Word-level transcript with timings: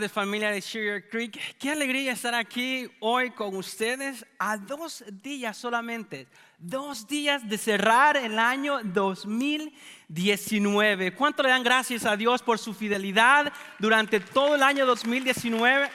Tardes 0.00 0.12
familia 0.12 0.50
de 0.50 0.62
Sugar 0.62 1.02
Creek. 1.10 1.38
Qué 1.58 1.70
alegría 1.70 2.12
estar 2.12 2.34
aquí 2.34 2.90
hoy 3.00 3.32
con 3.32 3.54
ustedes 3.54 4.24
a 4.38 4.56
dos 4.56 5.04
días 5.22 5.58
solamente, 5.58 6.26
dos 6.56 7.06
días 7.06 7.46
de 7.46 7.58
cerrar 7.58 8.16
el 8.16 8.38
año 8.38 8.80
2019. 8.82 11.14
¿Cuánto 11.14 11.42
le 11.42 11.50
dan 11.50 11.62
gracias 11.62 12.06
a 12.06 12.16
Dios 12.16 12.40
por 12.40 12.58
su 12.58 12.72
fidelidad 12.72 13.52
durante 13.78 14.20
todo 14.20 14.54
el 14.54 14.62
año 14.62 14.86
2019? 14.86 15.90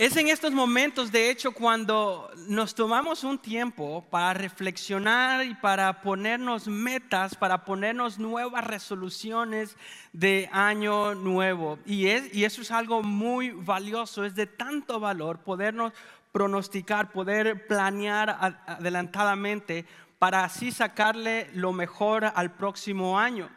Es 0.00 0.16
en 0.16 0.28
estos 0.28 0.52
momentos, 0.52 1.12
de 1.12 1.28
hecho, 1.28 1.52
cuando 1.52 2.30
nos 2.48 2.74
tomamos 2.74 3.22
un 3.22 3.38
tiempo 3.38 4.02
para 4.08 4.32
reflexionar 4.32 5.44
y 5.44 5.54
para 5.54 6.00
ponernos 6.00 6.66
metas, 6.68 7.34
para 7.34 7.66
ponernos 7.66 8.18
nuevas 8.18 8.66
resoluciones 8.66 9.76
de 10.14 10.48
año 10.52 11.14
nuevo. 11.14 11.78
Y, 11.84 12.06
es, 12.06 12.34
y 12.34 12.46
eso 12.46 12.62
es 12.62 12.70
algo 12.70 13.02
muy 13.02 13.50
valioso, 13.50 14.24
es 14.24 14.34
de 14.34 14.46
tanto 14.46 15.00
valor 15.00 15.40
podernos 15.40 15.92
pronosticar, 16.32 17.12
poder 17.12 17.66
planear 17.66 18.56
adelantadamente 18.66 19.84
para 20.18 20.44
así 20.44 20.72
sacarle 20.72 21.50
lo 21.52 21.74
mejor 21.74 22.24
al 22.24 22.52
próximo 22.52 23.18
año. 23.18 23.50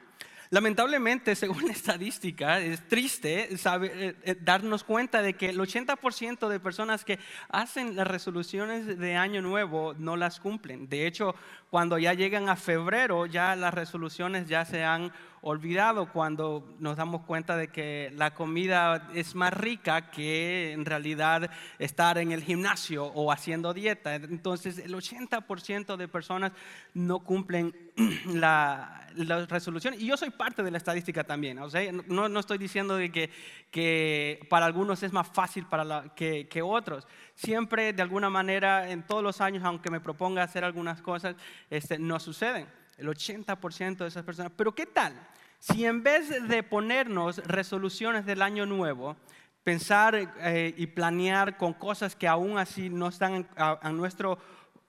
Lamentablemente, 0.54 1.34
según 1.44 1.66
la 1.66 1.72
estadística, 1.72 2.60
es 2.60 2.88
triste 2.88 3.50
eh, 3.52 4.16
eh, 4.24 4.36
darnos 4.40 4.84
cuenta 4.84 5.24
de 5.24 5.34
que 5.34 5.50
el 5.50 5.58
80% 5.58 6.48
de 6.48 6.60
personas 6.60 7.04
que 7.04 7.18
hacen 7.50 7.96
las 7.96 8.06
resoluciones 8.06 9.00
de 9.00 9.16
año 9.16 9.42
nuevo 9.42 9.96
no 9.98 10.16
las 10.16 10.40
cumplen. 10.40 10.88
De 10.88 11.08
hecho, 11.08 11.34
cuando 11.72 11.98
ya 11.98 12.14
llegan 12.14 12.50
a 12.50 12.56
febrero, 12.56 13.26
ya 13.26 13.56
las 13.56 13.74
resoluciones 13.74 14.48
ya 14.48 14.64
se 14.64 14.84
han 14.84 15.12
olvidado 15.44 16.10
cuando 16.12 16.74
nos 16.80 16.96
damos 16.96 17.24
cuenta 17.24 17.58
de 17.58 17.68
que 17.68 18.12
la 18.16 18.34
comida 18.34 19.10
es 19.14 19.36
más 19.36 19.54
rica 19.54 20.10
que 20.10 20.72
en 20.72 20.86
realidad 20.86 21.52
estar 21.80 22.18
en 22.18 22.32
el 22.32 22.44
gimnasio 22.44 23.06
o 23.06 23.30
haciendo 23.30 23.74
dieta. 23.74 24.16
Entonces 24.16 24.80
el 24.80 24.94
80% 24.94 25.98
de 25.98 26.08
personas 26.08 26.54
no 26.94 27.20
cumplen 27.20 27.76
la, 28.34 29.02
resolución. 29.50 29.96
Y 30.00 30.06
yo 30.08 30.16
soy 30.16 30.30
parte 30.30 30.64
de 30.64 30.72
la 30.72 30.78
estadística 30.78 31.26
también. 31.26 31.60
O 31.60 31.70
sea, 31.70 31.92
no, 31.92 32.30
no 32.30 32.40
estoy 32.40 32.58
diciendo 32.58 32.96
de 32.96 33.12
que, 33.12 33.30
que, 33.70 34.48
para 34.50 34.66
algunos 34.66 35.04
es 35.04 35.12
más 35.12 35.28
fácil 35.28 35.66
para 35.66 36.16
que, 36.16 36.48
que 36.48 36.62
otros. 36.62 37.06
Siempre, 37.36 37.92
de 37.92 38.02
alguna 38.02 38.30
manera, 38.30 38.90
en 38.90 39.04
todos 39.04 39.22
los 39.22 39.42
años, 39.42 39.64
aunque 39.66 39.92
me 39.92 40.00
proponga 40.00 40.42
hacer 40.42 40.64
algunas 40.64 41.02
cosas, 41.02 41.36
este, 41.70 42.00
no 42.00 42.20
suceden 42.20 42.83
el 42.98 43.08
80% 43.08 43.98
de 43.98 44.08
esas 44.08 44.24
personas. 44.24 44.52
Pero 44.56 44.74
¿qué 44.74 44.86
tal? 44.86 45.14
Si 45.60 45.86
en 45.86 46.04
vez 46.04 46.48
de 46.48 46.64
ponernos 46.64 47.38
resoluciones 47.38 48.26
del 48.26 48.42
año 48.42 48.66
nuevo, 48.66 49.16
pensar 49.64 50.16
eh, 50.16 50.74
y 50.78 50.88
planear 50.88 51.58
con 51.58 51.74
cosas 51.74 52.16
que 52.16 52.28
aún 52.28 52.58
así 52.58 52.90
no 52.90 53.08
están 53.08 53.48
a, 53.56 53.92
nuestro 53.92 54.38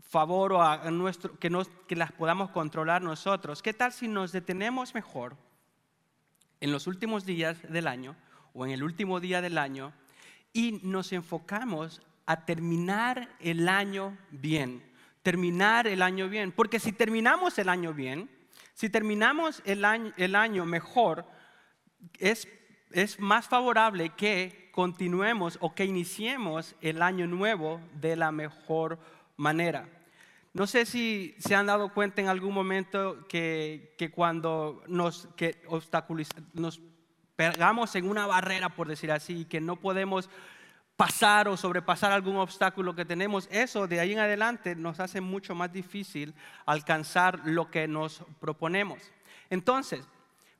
favor 0.00 0.52
o 0.52 0.62
a, 0.62 0.90
nuestro, 0.90 1.38
que, 1.38 1.50
que 1.86 1.96
las 1.96 2.12
podamos 2.12 2.50
controlar 2.50 3.02
nosotros, 3.02 3.62
¿qué 3.62 3.72
tal 3.72 3.92
si 3.92 4.08
nos 4.08 4.32
detenemos 4.32 4.94
mejor 4.94 5.36
en 6.60 6.72
los 6.72 6.86
últimos 6.86 7.24
días 7.24 7.58
del 7.70 7.86
año 7.86 8.16
o 8.52 8.66
en 8.66 8.72
el 8.72 8.82
último 8.82 9.20
día 9.20 9.40
del 9.40 9.58
año 9.58 9.92
y 10.52 10.80
nos 10.82 11.12
enfocamos 11.12 12.02
a 12.26 12.44
terminar 12.44 13.28
el 13.40 13.68
año 13.68 14.16
bien? 14.30 14.82
Terminar 15.24 15.88
el 15.88 16.02
año 16.02 16.28
bien. 16.28 16.52
Porque 16.52 16.78
si 16.78 16.92
terminamos 16.92 17.58
el 17.58 17.68
año 17.68 17.92
bien, 17.92 18.30
si 18.74 18.88
terminamos 18.90 19.62
el 19.64 19.84
año, 19.84 20.12
el 20.16 20.36
año 20.36 20.66
mejor, 20.66 21.26
es, 22.18 22.46
es 22.92 23.18
más 23.18 23.48
favorable 23.48 24.10
que 24.10 24.70
continuemos 24.70 25.58
o 25.60 25.74
que 25.74 25.86
iniciemos 25.86 26.76
el 26.80 27.00
año 27.02 27.26
nuevo 27.26 27.80
de 27.94 28.16
la 28.16 28.30
mejor 28.30 28.98
manera. 29.36 29.88
No 30.52 30.66
sé 30.66 30.84
si 30.84 31.34
se 31.38 31.54
han 31.54 31.66
dado 31.66 31.92
cuenta 31.92 32.20
en 32.20 32.28
algún 32.28 32.52
momento 32.52 33.26
que, 33.26 33.94
que 33.96 34.10
cuando 34.10 34.82
nos, 34.86 35.26
que 35.36 35.62
nos 36.52 36.80
pegamos 37.34 37.96
en 37.96 38.08
una 38.08 38.26
barrera, 38.26 38.68
por 38.68 38.88
decir 38.88 39.10
así, 39.10 39.46
que 39.46 39.60
no 39.60 39.76
podemos 39.76 40.28
pasar 40.96 41.48
o 41.48 41.56
sobrepasar 41.56 42.12
algún 42.12 42.36
obstáculo 42.36 42.94
que 42.94 43.04
tenemos, 43.04 43.48
eso 43.50 43.86
de 43.86 44.00
ahí 44.00 44.12
en 44.12 44.20
adelante 44.20 44.76
nos 44.76 45.00
hace 45.00 45.20
mucho 45.20 45.54
más 45.54 45.72
difícil 45.72 46.34
alcanzar 46.66 47.40
lo 47.44 47.70
que 47.70 47.88
nos 47.88 48.22
proponemos. 48.40 48.98
Entonces, 49.50 50.06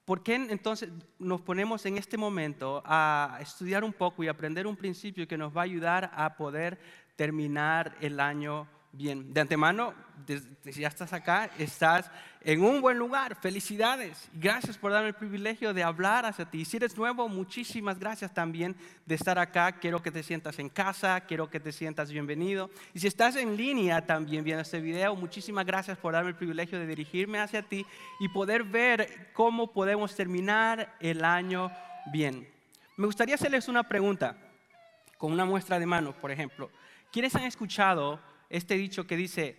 ¿por 0.05 0.23
qué 0.23 0.35
entonces 0.35 0.91
nos 1.19 1.41
ponemos 1.41 1.87
en 1.87 1.99
este 1.99 2.17
momento 2.17 2.83
a 2.85 3.39
estudiar 3.41 3.85
un 3.85 3.93
poco 3.93 4.25
y 4.25 4.29
aprender 4.29 4.67
un 4.67 4.77
principio 4.77 5.29
que 5.29 5.39
nos 5.39 5.57
va 5.57 5.63
a 5.63 5.65
ayudar 5.65 6.11
a 6.15 6.37
poder 6.37 6.79
terminar 7.17 7.97
el 8.01 8.19
año 8.19 8.67
bien? 8.97 9.33
De 9.33 9.41
antemano, 9.41 9.95
si 10.63 10.81
ya 10.81 10.89
estás 10.89 11.13
acá, 11.13 11.51
estás 11.59 12.11
en 12.41 12.63
un 12.63 12.81
buen 12.81 12.99
lugar. 12.99 13.37
Felicidades. 13.37 14.29
Gracias 14.33 14.79
por 14.79 14.93
darme 14.93 15.09
el 15.09 15.15
privilegio 15.15 15.75
de 15.75 15.83
hablar 15.83 16.25
hacia 16.25 16.45
ti. 16.45 16.65
Si 16.65 16.77
eres 16.77 16.97
nuevo, 16.97 17.29
muchísimas 17.29 17.99
gracias 17.99 18.33
también 18.33 18.77
de 19.05 19.15
estar 19.15 19.39
acá. 19.39 19.73
Quiero 19.73 20.03
que 20.03 20.11
te 20.11 20.23
sientas 20.23 20.59
en 20.59 20.69
casa, 20.69 21.21
quiero 21.23 21.51
que 21.51 21.61
te 21.61 21.73
sientas 21.73 22.11
bienvenido. 22.11 22.71
Y 22.93 23.01
si 23.01 23.07
estás 23.07 23.37
en 23.37 23.57
línea 23.57 24.07
también 24.07 24.45
viendo 24.45 24.63
este 24.63 24.81
video, 24.81 25.17
muchísimas 25.17 25.67
gracias 25.67 25.99
por 25.99 26.13
darme 26.13 26.31
el 26.31 26.37
privilegio 26.37 26.79
de 26.79 26.87
dirigirme 26.87 27.41
hacia 27.41 27.63
ti 27.63 27.85
y 28.21 28.29
poder 28.29 28.65
ver 28.65 29.31
cómo 29.33 29.73
podemos 29.73 30.15
terminar 30.15 30.97
el 31.01 31.25
año 31.25 31.71
bien. 32.13 32.49
Me 32.97 33.07
gustaría 33.07 33.35
hacerles 33.35 33.69
una 33.69 33.83
pregunta 33.83 34.39
con 35.19 35.33
una 35.33 35.45
muestra 35.45 35.79
de 35.79 35.87
manos, 35.87 36.15
por 36.15 36.31
ejemplo. 36.31 36.71
¿Quiénes 37.11 37.35
han 37.35 37.45
escuchado 37.45 38.21
este 38.57 38.75
dicho 38.75 39.07
que 39.07 39.17
dice, 39.17 39.57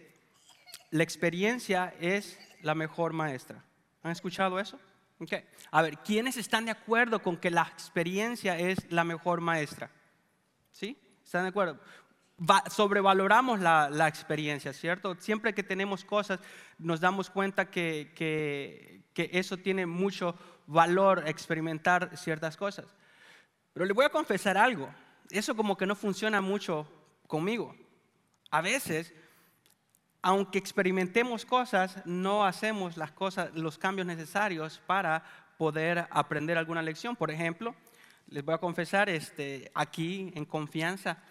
la 0.91 1.03
experiencia 1.03 1.93
es 1.99 2.39
la 2.61 2.75
mejor 2.75 3.11
maestra. 3.11 3.63
¿Han 4.03 4.11
escuchado 4.11 4.59
eso? 4.59 4.79
Okay. 5.19 5.43
A 5.71 5.81
ver, 5.81 5.97
¿quiénes 5.99 6.37
están 6.37 6.65
de 6.65 6.71
acuerdo 6.71 7.21
con 7.21 7.37
que 7.37 7.49
la 7.49 7.63
experiencia 7.63 8.57
es 8.57 8.89
la 8.91 9.03
mejor 9.03 9.41
maestra? 9.41 9.89
¿Sí? 10.71 10.97
¿Están 11.23 11.43
de 11.43 11.49
acuerdo? 11.49 11.79
sobrevaloramos 12.69 13.61
la, 13.61 13.89
la, 13.89 14.09
experiencia, 14.09 14.73
¿cierto? 14.73 15.15
Siempre 15.19 15.53
que 15.53 15.63
tenemos 15.63 16.03
cosas 16.03 16.41
nos 16.77 16.99
damos 16.99 17.29
cuenta 17.29 17.71
que, 17.71 18.11
que, 18.13 19.05
que 19.13 19.29
eso 19.31 19.55
tiene 19.55 19.85
mucho 19.85 20.37
valor, 20.67 21.23
experimentar 21.27 22.17
ciertas 22.17 22.57
cosas. 22.57 22.87
Pero 23.73 23.85
le 23.85 23.93
voy 23.93 24.03
a 24.03 24.09
confesar 24.09 24.57
algo, 24.57 24.93
eso 25.29 25.55
como 25.55 25.77
que 25.77 25.85
no 25.85 25.95
funciona 25.95 26.41
mucho 26.41 26.85
conmigo. 27.25 27.73
A 28.55 28.61
veces 28.61 29.13
aunque 30.27 30.57
experimentemos 30.57 31.45
cosas, 31.45 31.97
no 32.03 32.45
hacemos 32.45 32.97
las 32.97 33.11
cosas, 33.11 33.53
los 33.53 33.77
cambios 33.77 34.07
necesarios 34.07 34.81
para 34.87 35.23
poder 35.55 36.07
aprender 36.09 36.57
alguna 36.57 36.81
lección. 36.81 37.15
Por 37.15 37.29
ejemplo, 37.29 37.75
les 38.29 38.43
voy 38.43 38.55
a 38.55 38.57
confesar 38.57 39.07
este, 39.07 39.71
aquí 39.75 40.31
en 40.33 40.45
confianza, 40.45 41.21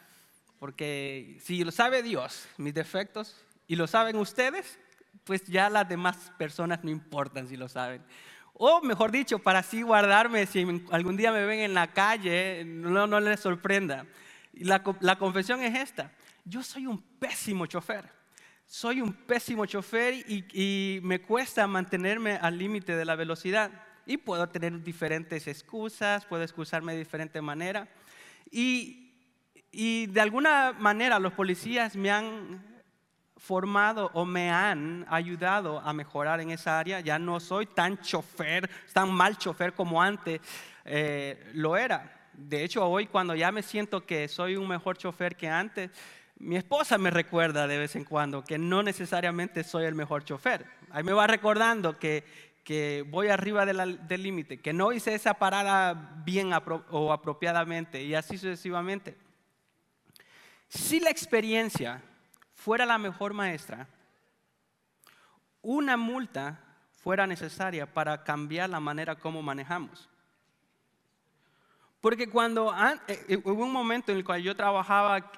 porque 0.60 1.38
si 1.42 1.64
lo 1.64 1.72
sabe 1.72 2.04
Dios, 2.04 2.46
mis 2.56 2.72
defectos, 2.72 3.34
y 3.66 3.74
lo 3.74 3.88
saben 3.88 4.14
ustedes, 4.14 4.78
pues 5.24 5.42
ya 5.46 5.68
las 5.68 5.88
demás 5.88 6.30
personas 6.38 6.84
no 6.84 6.90
importan 6.90 7.48
si 7.48 7.56
lo 7.56 7.68
saben. 7.68 8.00
O 8.52 8.80
mejor 8.80 9.10
dicho, 9.10 9.40
para 9.40 9.58
así 9.58 9.82
guardarme, 9.82 10.46
si 10.46 10.64
algún 10.92 11.16
día 11.16 11.32
me 11.32 11.44
ven 11.46 11.58
en 11.58 11.74
la 11.74 11.88
calle, 11.92 12.64
no, 12.64 13.08
no 13.08 13.18
les 13.18 13.40
sorprenda. 13.40 14.06
La, 14.52 14.84
la 15.00 15.18
confesión 15.18 15.62
es 15.62 15.74
esta, 15.74 16.12
yo 16.44 16.62
soy 16.62 16.86
un 16.86 17.00
pésimo 17.18 17.66
chofer 17.66 18.10
soy 18.66 19.00
un 19.00 19.12
pésimo 19.12 19.66
chofer 19.66 20.14
y, 20.26 21.00
me 21.02 21.20
cuesta 21.20 21.66
mantenerme 21.66 22.36
al 22.36 22.58
límite 22.58 22.96
de 22.96 23.04
la 23.04 23.16
velocidad. 23.16 23.70
Y 24.06 24.18
puedo 24.18 24.48
tener 24.48 24.82
diferentes 24.82 25.46
excusas, 25.46 26.26
puedo 26.26 26.42
excusarme 26.42 26.92
de 26.92 26.98
diferente 26.98 27.40
manera. 27.40 27.88
Y, 28.50 29.12
y 29.70 30.06
de 30.06 30.20
alguna 30.20 30.72
manera 30.72 31.18
los 31.18 31.32
policías 31.32 31.96
me 31.96 32.10
han 32.10 32.84
formado 33.36 34.10
o 34.14 34.24
me 34.24 34.50
han 34.50 35.06
ayudado 35.08 35.80
a 35.80 35.92
mejorar 35.92 36.40
en 36.40 36.50
esa 36.50 36.78
área. 36.78 37.00
Ya 37.00 37.18
no 37.18 37.40
soy 37.40 37.66
tan 37.66 37.98
chofer, 37.98 38.68
tan 38.92 39.10
mal 39.10 39.38
chofer 39.38 39.72
como 39.72 40.02
antes 40.02 40.40
eh, 40.84 41.50
lo 41.54 41.76
era. 41.76 42.28
De 42.32 42.64
hecho, 42.64 42.86
hoy 42.86 43.06
cuando 43.06 43.34
ya 43.34 43.52
me 43.52 43.62
siento 43.62 44.04
que 44.04 44.28
soy 44.28 44.56
un 44.56 44.68
mejor 44.68 44.98
chofer 44.98 45.36
que 45.36 45.48
antes, 45.48 45.90
mi 46.36 46.56
esposa 46.56 46.98
me 46.98 47.10
recuerda 47.10 47.66
de 47.66 47.78
vez 47.78 47.96
en 47.96 48.04
cuando 48.04 48.42
que 48.44 48.58
no 48.58 48.82
necesariamente 48.82 49.64
soy 49.64 49.84
el 49.84 49.94
mejor 49.94 50.24
chofer. 50.24 50.66
Ahí 50.90 51.02
me 51.02 51.12
va 51.12 51.26
recordando 51.26 51.98
que, 51.98 52.24
que 52.64 53.04
voy 53.08 53.28
arriba 53.28 53.64
del 53.66 54.22
límite, 54.22 54.60
que 54.60 54.72
no 54.72 54.92
hice 54.92 55.14
esa 55.14 55.34
parada 55.34 56.22
bien 56.24 56.50
o 56.90 57.12
apropiadamente 57.12 58.02
y 58.02 58.14
así 58.14 58.36
sucesivamente. 58.36 59.16
Si 60.68 61.00
la 61.00 61.10
experiencia 61.10 62.02
fuera 62.52 62.84
la 62.84 62.98
mejor 62.98 63.32
maestra, 63.32 63.86
una 65.62 65.96
multa 65.96 66.60
fuera 67.02 67.26
necesaria 67.26 67.86
para 67.86 68.24
cambiar 68.24 68.70
la 68.70 68.80
manera 68.80 69.14
como 69.14 69.42
manejamos. 69.42 70.08
Porque 72.00 72.28
cuando 72.28 72.74
eh, 73.08 73.24
eh, 73.28 73.36
hubo 73.44 73.64
un 73.64 73.72
momento 73.72 74.12
en 74.12 74.18
el 74.18 74.24
cual 74.24 74.42
yo 74.42 74.54
trabajaba 74.56 75.30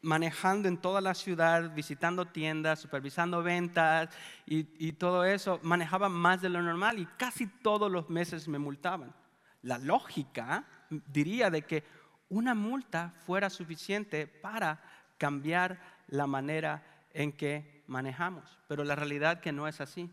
manejando 0.00 0.68
en 0.68 0.78
toda 0.78 1.00
la 1.00 1.14
ciudad, 1.14 1.74
visitando 1.74 2.26
tiendas, 2.26 2.80
supervisando 2.80 3.42
ventas 3.42 4.08
y, 4.46 4.92
todo 4.92 5.24
eso, 5.24 5.60
manejaba 5.62 6.08
más 6.08 6.40
de 6.40 6.48
lo 6.48 6.62
normal 6.62 6.98
y 6.98 7.06
casi 7.18 7.46
todos 7.46 7.90
los 7.90 8.08
meses 8.08 8.48
me 8.48 8.58
multaban. 8.58 9.14
La 9.62 9.78
lógica 9.78 10.64
diría 10.88 11.50
de 11.50 11.62
que 11.62 11.84
una 12.28 12.54
multa 12.54 13.14
fuera 13.26 13.50
suficiente 13.50 14.26
para 14.26 14.82
cambiar 15.18 15.78
la 16.08 16.26
manera 16.26 16.82
en 17.12 17.32
que 17.32 17.84
manejamos, 17.86 18.58
pero 18.68 18.84
la 18.84 18.96
realidad 18.96 19.40
que 19.40 19.52
no 19.52 19.68
es 19.68 19.80
así. 19.80 20.10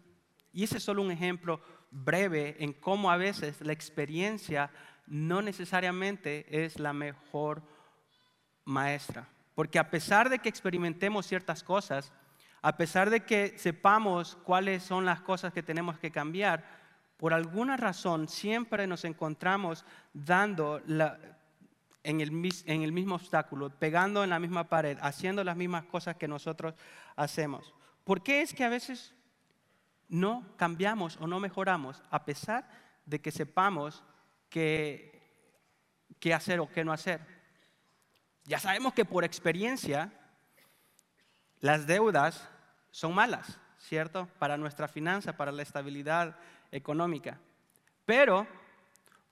Y 0.51 0.63
ese 0.63 0.77
es 0.77 0.83
solo 0.83 1.01
un 1.01 1.11
ejemplo 1.11 1.61
breve 1.89 2.57
en 2.59 2.73
cómo 2.73 3.11
a 3.11 3.17
veces 3.17 3.61
la 3.61 3.73
experiencia 3.73 4.71
no 5.07 5.41
necesariamente 5.41 6.65
es 6.65 6.79
la 6.79 6.93
mejor 6.93 7.63
maestra. 8.65 9.27
Porque 9.55 9.79
a 9.79 9.89
pesar 9.89 10.29
de 10.29 10.39
que 10.39 10.49
experimentemos 10.49 11.27
ciertas 11.27 11.63
cosas, 11.63 12.11
a 12.61 12.77
pesar 12.77 13.09
de 13.09 13.21
que 13.21 13.57
sepamos 13.57 14.37
cuáles 14.43 14.83
son 14.83 15.05
las 15.05 15.21
cosas 15.21 15.53
que 15.53 15.61
tenemos 15.61 15.99
que 15.99 16.11
cambiar, 16.11 16.63
por 17.17 17.33
alguna 17.33 17.77
razón 17.77 18.27
siempre 18.27 18.87
nos 18.87 19.05
encontramos 19.05 19.85
dando 20.13 20.81
en, 22.03 22.21
el, 22.21 22.51
en 22.65 22.81
el 22.81 22.91
mismo 22.91 23.15
obstáculo, 23.15 23.69
pegando 23.69 24.23
en 24.23 24.29
la 24.29 24.39
misma 24.39 24.69
pared, 24.69 24.97
haciendo 25.01 25.43
las 25.43 25.55
mismas 25.55 25.85
cosas 25.85 26.15
que 26.15 26.27
nosotros 26.27 26.73
hacemos. 27.15 27.73
¿Por 28.03 28.23
qué 28.23 28.41
es 28.41 28.53
que 28.53 28.63
a 28.63 28.69
veces 28.69 29.13
no 30.09 30.45
cambiamos 30.57 31.17
o 31.17 31.27
no 31.27 31.39
mejoramos 31.39 32.01
a 32.09 32.25
pesar 32.25 32.67
de 33.05 33.21
que 33.21 33.31
sepamos 33.31 34.03
qué, 34.49 35.21
qué 36.19 36.33
hacer 36.33 36.59
o 36.59 36.69
qué 36.69 36.83
no 36.83 36.91
hacer? 36.91 37.42
Ya 38.45 38.59
sabemos 38.59 38.93
que 38.93 39.05
por 39.05 39.23
experiencia 39.23 40.11
las 41.59 41.87
deudas 41.87 42.49
son 42.91 43.15
malas, 43.15 43.57
¿cierto? 43.77 44.27
Para 44.37 44.57
nuestra 44.57 44.87
finanza, 44.87 45.37
para 45.37 45.51
la 45.51 45.61
estabilidad 45.61 46.37
económica. 46.71 47.39
Pero 48.05 48.45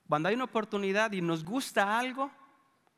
cuando 0.08 0.30
hay 0.30 0.36
una 0.36 0.46
oportunidad 0.46 1.12
y 1.12 1.22
nos 1.22 1.44
gusta 1.44 2.00
algo 2.00 2.32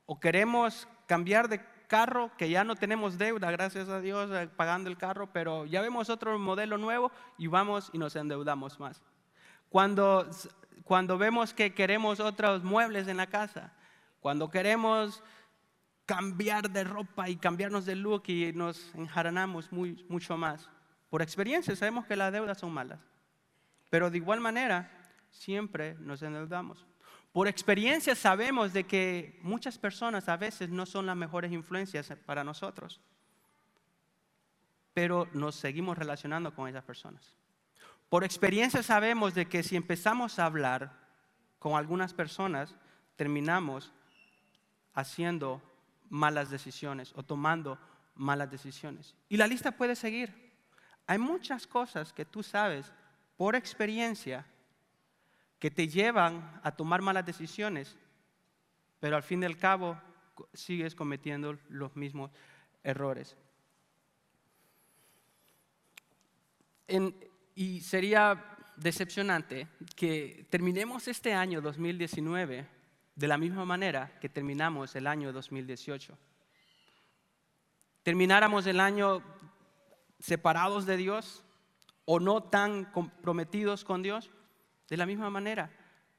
o 0.06 0.20
queremos 0.20 0.88
cambiar 1.08 1.48
de 1.48 1.64
carro, 1.88 2.32
que 2.38 2.50
ya 2.50 2.64
no 2.64 2.76
tenemos 2.76 3.18
deuda, 3.18 3.52
gracias 3.52 3.90
a 3.90 4.00
Dios, 4.00 4.30
eh, 4.32 4.48
pagando 4.56 4.90
el 4.90 4.98
carro, 4.98 5.32
pero 5.32 5.66
ya 5.66 5.82
vemos 5.82 6.10
otro 6.10 6.38
modelo 6.40 6.78
nuevo 6.78 7.12
y 7.38 7.48
vamos 7.48 7.90
y 7.94 7.98
nos 7.98 8.16
endeudamos 8.16 8.80
más. 8.80 9.02
Cuando, 9.70 10.30
cuando 10.84 11.18
vemos 11.18 11.54
que 11.54 11.74
queremos 11.74 12.20
otros 12.20 12.64
muebles 12.64 13.08
en 13.08 13.18
la 13.18 13.28
casa, 13.28 13.74
cuando 14.20 14.50
queremos 14.50 15.24
cambiar 16.06 16.70
de 16.70 16.84
ropa 16.84 17.30
y 17.30 17.38
cambiarnos 17.38 17.86
de 17.86 17.96
look 17.96 18.24
y 18.28 18.52
nos 18.54 18.94
enjaranamos 18.96 19.72
muy, 19.72 20.06
mucho 20.10 20.38
más. 20.38 20.70
Por 21.10 21.22
experiencia 21.22 21.76
sabemos 21.76 22.06
que 22.06 22.16
las 22.16 22.32
deudas 22.32 22.58
son 22.58 22.74
malas, 22.74 23.00
pero 23.90 24.10
de 24.10 24.18
igual 24.18 24.40
manera 24.40 24.92
siempre 25.32 25.96
nos 26.00 26.22
endeudamos. 26.22 26.86
Por 27.32 27.48
experiencia 27.48 28.16
sabemos 28.16 28.74
de 28.74 28.84
que 28.84 29.40
muchas 29.42 29.78
personas 29.78 30.30
a 30.30 30.38
veces 30.38 30.70
no 30.70 30.86
son 30.86 31.06
las 31.06 31.16
mejores 31.16 31.52
influencias 31.52 32.12
para 32.26 32.44
nosotros, 32.44 33.02
pero 34.94 35.28
nos 35.34 35.56
seguimos 35.56 35.98
relacionando 35.98 36.54
con 36.54 36.68
esas 36.68 36.84
personas. 36.84 37.36
Por 38.10 38.24
experiencia 38.24 38.84
sabemos 38.84 39.34
de 39.34 39.48
que 39.48 39.64
si 39.64 39.76
empezamos 39.76 40.38
a 40.38 40.46
hablar 40.46 40.94
con 41.58 41.76
algunas 41.76 42.14
personas, 42.14 42.76
terminamos 43.16 43.92
haciendo 44.94 45.62
malas 46.10 46.50
decisiones 46.50 47.12
o 47.16 47.24
tomando 47.24 47.80
malas 48.16 48.50
decisiones. 48.50 49.16
Y 49.30 49.38
la 49.38 49.48
lista 49.48 49.72
puede 49.72 49.96
seguir. 49.96 50.54
Hay 51.08 51.18
muchas 51.18 51.68
cosas 51.68 52.14
que 52.14 52.26
tú 52.26 52.44
sabes 52.44 52.92
por 53.38 53.56
experiencia 53.56 54.46
que 55.60 55.72
te 55.72 55.88
llevan 55.88 56.60
a 56.64 56.72
tomar 56.72 57.02
malas 57.02 57.26
decisiones, 57.26 57.98
pero 59.00 59.16
al 59.16 59.24
fin 59.24 59.42
y 59.44 59.46
al 59.46 59.58
cabo 59.58 60.00
sigues 60.54 60.96
cometiendo 60.96 61.58
los 61.70 61.96
mismos 61.96 62.32
errores. 62.84 63.36
y 67.56 67.82
sería 67.82 68.54
decepcionante 68.76 69.68
que 69.96 70.46
terminemos 70.50 71.08
este 71.08 71.34
año 71.34 71.62
2019 71.62 72.68
de 73.16 73.28
la 73.28 73.38
misma 73.38 73.66
manera 73.66 74.18
que 74.20 74.30
terminamos 74.30 74.96
el 74.96 75.08
año 75.08 75.32
2018. 75.32 76.18
Termináramos 78.02 78.66
el 78.66 78.80
año 78.80 79.22
separados 80.20 80.86
de 80.86 80.98
Dios 80.98 81.44
o 82.06 82.20
no 82.20 82.44
tan 82.44 82.86
comprometidos 82.86 83.84
con 83.84 84.02
Dios, 84.02 84.32
de 84.90 84.98
la 84.98 85.06
misma 85.06 85.30
manera 85.30 85.72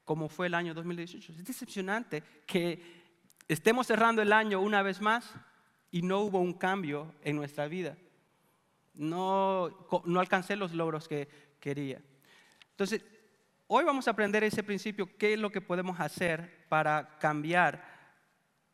como 0.04 0.28
fue 0.28 0.47
el 0.47 0.54
año 0.54 0.75
2018. 0.75 1.33
Es 1.33 1.45
decepcionante 1.45 2.23
que 2.47 3.02
estemos 3.49 3.87
cerrando 3.87 4.23
el 4.23 4.33
año 4.33 4.61
una 4.61 4.83
vez 4.83 5.00
más 5.00 5.35
y 5.90 6.02
no 6.02 6.21
hubo 6.21 6.40
un 6.40 6.54
cambio 6.54 7.14
en 7.23 7.37
nuestra 7.37 7.69
vida. 7.69 7.97
No, 8.95 9.88
no 10.04 10.21
alcancé 10.21 10.57
los 10.57 10.73
logros 10.73 11.09
que 11.09 11.28
quería. 11.59 12.00
Entonces, 12.71 13.04
Hoy 13.66 13.85
vamos 13.85 14.07
a 14.07 14.11
aprender 14.11 14.45
ese 14.45 14.62
principio, 14.62 15.09
qué 15.16 15.33
es 15.33 15.38
lo 15.38 15.50
que 15.50 15.62
podemos 15.62 15.99
hacer 15.99 16.63
para 16.75 17.09
cambiar 17.21 17.85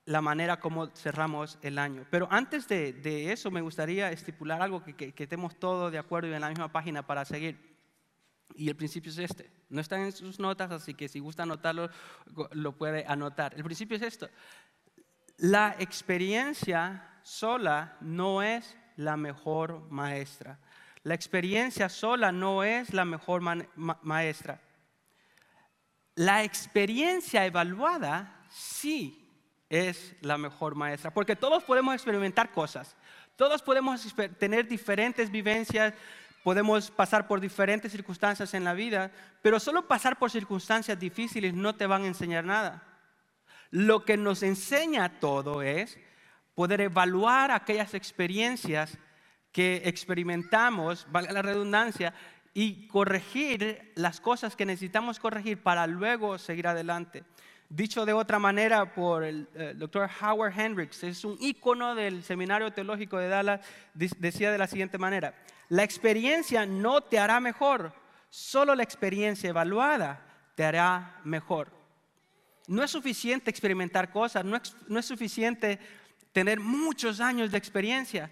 la 0.07 0.23
manera 0.23 0.59
como 0.59 0.87
cerramos 0.87 1.59
el 1.61 1.79
año. 1.79 2.07
Pero 2.09 2.29
antes 2.31 2.67
de, 2.67 3.31
eso 3.31 3.51
me 3.51 3.61
gustaría 3.61 4.11
estipular 4.11 4.63
algo 4.63 4.83
que, 4.83 5.13
estemos 5.15 5.55
todos 5.61 5.93
de 5.93 5.99
acuerdo 5.99 6.31
y 6.31 6.33
en 6.33 6.41
la 6.41 6.49
misma 6.49 6.73
página 6.73 7.07
para 7.07 7.27
seguir. 7.27 7.59
Y 8.55 8.71
el 8.71 8.75
principio 8.75 9.13
es 9.13 9.19
este. 9.19 9.51
No 9.69 9.83
está 9.83 10.01
en 10.01 10.13
sus 10.13 10.41
notas, 10.41 10.71
así 10.71 10.95
que 10.95 11.11
si 11.11 11.19
gusta 11.19 11.43
anotarlo, 11.43 11.91
lo 12.53 12.73
puede 12.73 13.05
anotar. 13.07 13.53
El 13.55 13.65
principio 13.65 13.99
es 13.99 14.03
esto. 14.03 14.31
La 15.37 15.77
experiencia 15.79 17.21
sola 17.23 17.99
no 18.01 18.43
es 18.43 18.79
la 18.97 19.19
mejor 19.19 19.91
maestra. 19.91 20.59
La 21.03 21.13
experiencia 21.13 21.91
sola 21.91 22.33
no 22.33 22.65
es 22.65 22.95
la 22.95 23.05
mejor 23.05 23.43
maestra. 23.77 24.59
La 26.15 26.45
experiencia 26.45 27.47
evaluada 27.47 28.45
sí 28.51 29.29
es 29.69 30.15
la 30.21 30.37
mejor 30.37 30.75
maestra, 30.75 31.13
porque 31.13 31.37
todos 31.37 31.63
podemos 31.63 31.95
experimentar 31.95 32.51
cosas, 32.51 32.97
todos 33.37 33.63
podemos 33.63 34.15
tener 34.39 34.67
diferentes 34.67 35.31
vivencias, 35.31 35.95
podemos 36.43 36.91
pasar 36.91 37.27
por 37.27 37.41
diferentes 37.41 37.93
circunstancias 37.93 38.53
en 38.55 38.65
la 38.65 38.75
vida, 38.75 39.13
pero 39.43 39.61
solo 39.61 39.87
pasar 39.87 40.19
por 40.19 40.31
circunstancias 40.31 40.99
difíciles 40.99 41.55
no 41.55 41.75
te 41.75 41.87
van 41.87 42.03
a 42.03 42.09
enseñar 42.09 42.45
nada. 42.45 42.83
Lo 43.71 44.05
que 44.05 44.17
nos 44.17 44.43
enseña 44.43 45.21
todo 45.21 45.63
es 45.63 45.99
poder 46.55 46.81
evaluar 46.81 47.53
aquellas 47.53 47.95
experiencias 47.95 48.99
que 49.53 49.83
experimentamos, 49.85 51.07
valga 51.11 51.33
la 51.33 51.43
redundancia, 51.43 52.15
y 52.53 52.89
corregir 52.89 53.93
las 53.95 54.21
cosas 54.21 54.57
que 54.57 54.67
necesitamos 54.67 55.19
corregir 55.19 55.63
para 55.63 55.87
luego 55.87 56.39
seguir 56.39 56.67
adelante. 56.67 57.25
Dicho 57.69 58.05
de 58.05 58.13
otra 58.13 58.41
manera 58.41 58.93
por 58.93 59.23
el, 59.23 59.49
eh, 59.55 59.75
doctor 59.77 60.11
Howard 60.21 60.59
Hendricks, 60.59 61.05
es 61.05 61.25
un 61.25 61.37
ícono 61.41 61.95
del 61.95 62.25
Seminario 62.25 62.73
Teológico 62.73 63.17
de 63.19 63.29
Dallas, 63.29 63.61
decía 63.95 64.51
de 64.51 64.59
la 64.59 64.67
siguiente 64.67 64.99
manera, 64.99 65.35
la 65.69 65.85
experiencia 65.85 66.67
no 66.67 67.01
te 67.01 67.21
hará 67.21 67.39
mejor, 67.39 67.93
solo 68.29 68.75
la 68.75 68.83
experiencia 68.83 69.51
evaluada 69.51 70.27
te 70.57 70.65
hará 70.65 71.21
mejor. 71.23 71.71
No 72.67 72.83
es 72.83 72.91
suficiente 72.91 73.51
experimentar 73.51 74.11
cosas, 74.11 74.45
no 74.45 74.61
no 74.89 74.99
es 74.99 75.07
suficiente 75.07 75.79
tener 76.33 76.59
muchos 76.59 77.21
años 77.21 77.53
de 77.53 77.59
experiencia, 77.59 78.31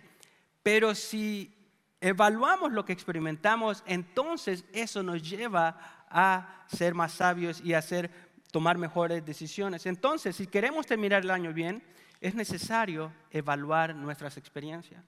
pero 0.65 0.95
si 0.95 1.58
evaluamos 2.01 2.73
lo 2.73 2.85
que 2.85 2.93
experimentamos, 2.93 3.83
entonces 3.87 4.65
eso 4.73 5.03
nos 5.03 5.23
lleva 5.23 5.79
a 6.09 6.65
ser 6.69 6.95
más 6.95 7.13
sabios 7.13 7.61
y 7.61 7.75
a 7.75 7.79
hacer, 7.79 8.11
tomar 8.51 8.79
mejores 8.79 9.25
decisiones. 9.25 9.87
Entonces, 9.87 10.37
si 10.37 10.47
queremos 10.47 10.87
terminar 10.87 11.23
el 11.23 11.31
año 11.31 11.53
bien, 11.53 11.83
es 12.21 12.35
necesario 12.35 13.13
evaluar 13.31 13.95
nuestras 13.95 14.37
experiencias. 14.37 15.05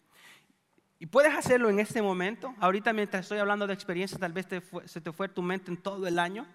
Y 0.99 1.07
puedes 1.07 1.35
hacerlo 1.35 1.71
en 1.71 1.81
este 1.81 2.03
momento. 2.03 2.55
Ahorita 2.61 2.93
mientras 2.93 3.23
estoy 3.23 3.39
hablando 3.39 3.67
de 3.67 3.73
experiencias, 3.73 4.21
tal 4.21 4.33
vez 4.33 4.47
se 4.85 5.01
te 5.01 5.13
fue 5.13 5.29
tu 5.29 5.43
mente 5.43 5.71
en 5.71 5.79
todo 5.79 6.07
el 6.07 6.19
año, 6.19 6.47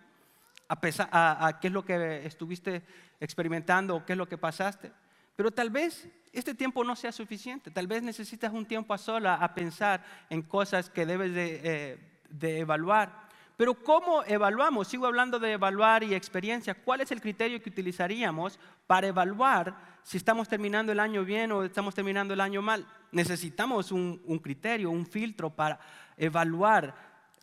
a, 0.69 1.59
qué 1.59 1.67
es 1.67 1.73
lo 1.73 1.83
que 1.83 2.25
estuviste 2.25 2.83
experimentando 3.19 3.95
o 3.95 4.05
qué 4.05 4.13
es 4.13 4.17
lo 4.17 4.27
que 4.27 4.37
pasaste. 4.37 4.91
Pero 5.35 5.51
tal 5.51 5.69
vez 5.69 6.07
este 6.35 6.53
tiempo 6.53 6.83
no 6.83 6.95
sea 6.95 7.11
suficiente. 7.11 7.71
Tal 7.71 7.87
vez 7.87 8.03
necesitas 8.03 8.51
un 8.53 8.65
tiempo 8.65 8.93
a 8.93 8.97
sola 8.97 9.35
a 9.35 9.53
pensar 9.53 10.03
en 10.29 10.41
cosas 10.41 10.89
que 10.89 11.05
debes 11.05 11.33
de, 11.33 11.61
eh, 11.63 12.59
evaluar. 12.59 13.25
Pero 13.57 13.73
¿cómo 13.73 14.23
evaluamos? 14.25 14.87
Sigo 14.87 15.05
hablando 15.05 15.39
de 15.39 15.53
evaluar 15.53 16.03
y 16.03 16.13
experiencia. 16.13 16.75
¿Cuál 16.75 17.01
es 17.01 17.11
el 17.11 17.21
criterio 17.21 17.61
que 17.61 17.69
utilizaríamos 17.69 18.59
para 18.85 19.07
evaluar 19.07 19.75
si 20.03 20.17
estamos 20.17 20.49
terminando 20.49 20.91
el 20.91 20.99
año 20.99 21.23
bien 21.23 21.51
o 21.53 21.63
estamos 21.63 21.95
terminando 21.95 22.33
el 22.33 22.41
año 22.41 22.61
mal? 22.61 22.85
Necesitamos 23.11 23.93
un, 23.93 24.21
un 24.25 24.39
criterio, 24.39 24.91
un 24.91 25.05
filtro 25.05 25.49
para 25.49 25.79
evaluar 26.17 26.93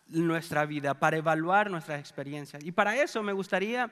nuestra 0.08 0.66
vida, 0.66 0.92
para 0.92 1.16
evaluar 1.16 1.70
nuestras 1.70 1.98
experiencias. 1.98 2.62
Y 2.62 2.72
para 2.72 2.94
eso 2.96 3.22
me 3.22 3.32
gustaría 3.32 3.90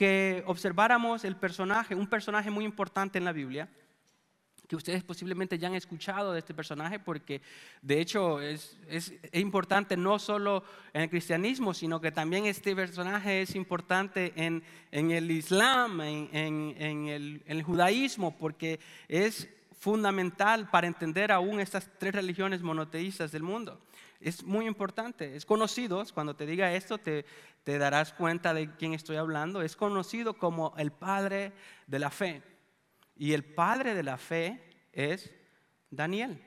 que 0.00 0.42
observáramos 0.46 1.24
el 1.24 1.36
personaje, 1.36 1.94
un 1.94 2.06
personaje 2.06 2.50
muy 2.50 2.64
importante 2.64 3.18
en 3.18 3.24
la 3.24 3.32
Biblia, 3.32 3.68
que 4.70 4.76
ustedes 4.76 5.02
posiblemente 5.02 5.58
ya 5.58 5.66
han 5.66 5.74
escuchado 5.74 6.32
de 6.32 6.38
este 6.38 6.54
personaje, 6.54 7.00
porque 7.00 7.40
de 7.82 8.00
hecho 8.00 8.40
es, 8.40 8.78
es, 8.88 9.12
importante 9.32 9.96
no 9.96 10.20
solo 10.20 10.62
en 10.92 11.02
el 11.02 11.10
cristianismo, 11.10 11.74
sino 11.74 12.00
que 12.00 12.12
también 12.12 12.46
este 12.46 12.76
personaje 12.76 13.42
es 13.42 13.56
importante 13.56 14.32
en, 14.36 14.62
en 14.92 15.10
el 15.10 15.28
Islam, 15.28 16.00
en, 16.02 16.28
en, 16.32 17.08
el, 17.08 17.42
en 17.46 17.56
el 17.56 17.64
judaísmo, 17.64 18.38
porque 18.38 18.78
es 19.08 19.48
fundamental 19.76 20.70
para 20.70 20.86
entender 20.86 21.32
aún 21.32 21.58
estas 21.58 21.90
tres 21.98 22.14
religiones 22.14 22.62
monoteístas 22.62 23.32
del 23.32 23.42
mundo. 23.42 23.80
Es 24.20 24.44
muy 24.44 24.66
importante, 24.66 25.34
es 25.34 25.44
conocido, 25.44 26.04
cuando 26.14 26.36
te 26.36 26.46
diga 26.46 26.72
esto 26.74 26.96
te, 26.98 27.24
te 27.64 27.76
darás 27.76 28.12
cuenta 28.12 28.54
de 28.54 28.70
quién 28.76 28.94
estoy 28.94 29.16
hablando, 29.16 29.62
es 29.62 29.74
conocido 29.74 30.34
como 30.34 30.74
el 30.76 30.92
padre 30.92 31.54
de 31.88 31.98
la 31.98 32.10
fe. 32.10 32.49
Y 33.20 33.34
el 33.34 33.44
padre 33.44 33.94
de 33.94 34.02
la 34.02 34.16
fe 34.16 34.58
es 34.94 35.30
Daniel. 35.90 36.42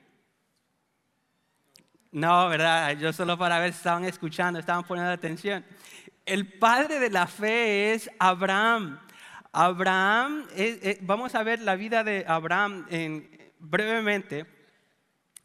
No, 2.10 2.48
¿verdad? 2.48 2.98
Yo 2.98 3.12
solo 3.12 3.38
para 3.38 3.60
ver 3.60 3.72
si 3.72 3.76
estaban 3.76 4.04
escuchando, 4.04 4.58
estaban 4.58 4.82
poniendo 4.82 5.12
atención. 5.12 5.64
El 6.26 6.58
padre 6.58 6.98
de 6.98 7.10
la 7.10 7.28
fe 7.28 7.92
es 7.92 8.10
Abraham. 8.18 8.98
Abraham, 9.52 10.48
vamos 11.02 11.36
a 11.36 11.44
ver 11.44 11.60
la 11.60 11.76
vida 11.76 12.02
de 12.02 12.24
Abraham 12.26 12.88
brevemente 13.60 14.44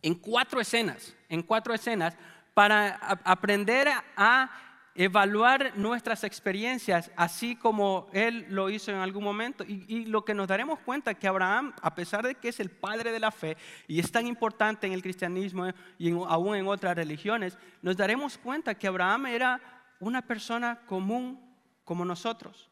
en 0.01 0.15
cuatro 0.15 0.59
escenas, 0.59 1.15
en 1.29 1.43
cuatro 1.43 1.75
escenas, 1.75 2.17
para 2.55 2.95
aprender 3.23 3.87
a 4.17 4.49
evaluar 4.95 5.77
nuestras 5.77 6.23
experiencias 6.23 7.11
así 7.15 7.55
como 7.55 8.07
Él 8.11 8.45
lo 8.49 8.69
hizo 8.69 8.91
en 8.91 8.97
algún 8.97 9.23
momento. 9.23 9.63
Y, 9.67 10.05
lo 10.05 10.25
que 10.25 10.33
nos 10.33 10.47
daremos 10.47 10.79
cuenta 10.79 11.13
que 11.13 11.27
Abraham, 11.27 11.73
a 11.81 11.95
pesar 11.95 12.25
de 12.25 12.35
que 12.35 12.49
es 12.49 12.59
el 12.59 12.69
padre 12.69 13.11
de 13.11 13.19
la 13.19 13.31
fe 13.31 13.57
y 13.87 13.99
es 13.99 14.11
tan 14.11 14.27
importante 14.27 14.87
en 14.87 14.93
el 14.93 15.01
cristianismo 15.01 15.67
y 15.97 16.11
aún 16.11 16.55
en 16.55 16.67
otras 16.67 16.95
religiones, 16.95 17.57
nos 17.81 17.95
daremos 17.95 18.37
cuenta 18.37 18.75
que 18.75 18.87
Abraham 18.87 19.27
era 19.27 19.61
una 19.99 20.21
persona 20.21 20.79
común 20.85 21.39
como 21.83 22.05
nosotros. 22.05 22.69